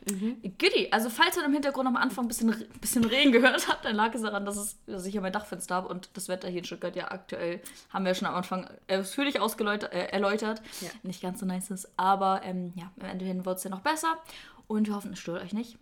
[0.59, 0.92] Goodie.
[0.92, 3.96] Also, falls ihr im Hintergrund am Anfang ein bisschen, Re- bisschen Regen gehört habt, dann
[3.96, 6.59] lag es daran, dass, es, dass ich hier mein Dachfenster habe und das Wetter hier
[6.59, 7.61] in Stuttgart ja aktuell,
[7.92, 10.61] haben wir schon am Anfang ausführlich ausgeläutert, äh, erläutert.
[10.82, 10.90] Ja.
[11.02, 13.80] Nicht ganz so nice ist, aber ähm, ja, am Ende hin wird es ja noch
[13.80, 14.18] besser
[14.66, 15.78] und wir hoffen, es stört euch nicht.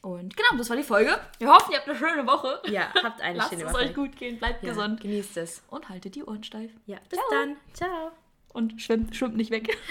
[0.00, 1.18] Und genau, das war die Folge.
[1.38, 2.60] Wir hoffen, ihr habt eine schöne Woche.
[2.66, 3.82] Ja, habt eine Lasst schöne es Woche.
[3.82, 5.62] euch gut gehen, bleibt Ja, gesund Genießt es.
[5.68, 6.70] und haltet die Ohren steif.
[6.86, 7.28] Ja, bis Ciao.
[7.30, 7.56] dann.
[7.74, 8.10] Ciao.
[8.52, 9.76] Und schwimmt, schwimmt nicht weg.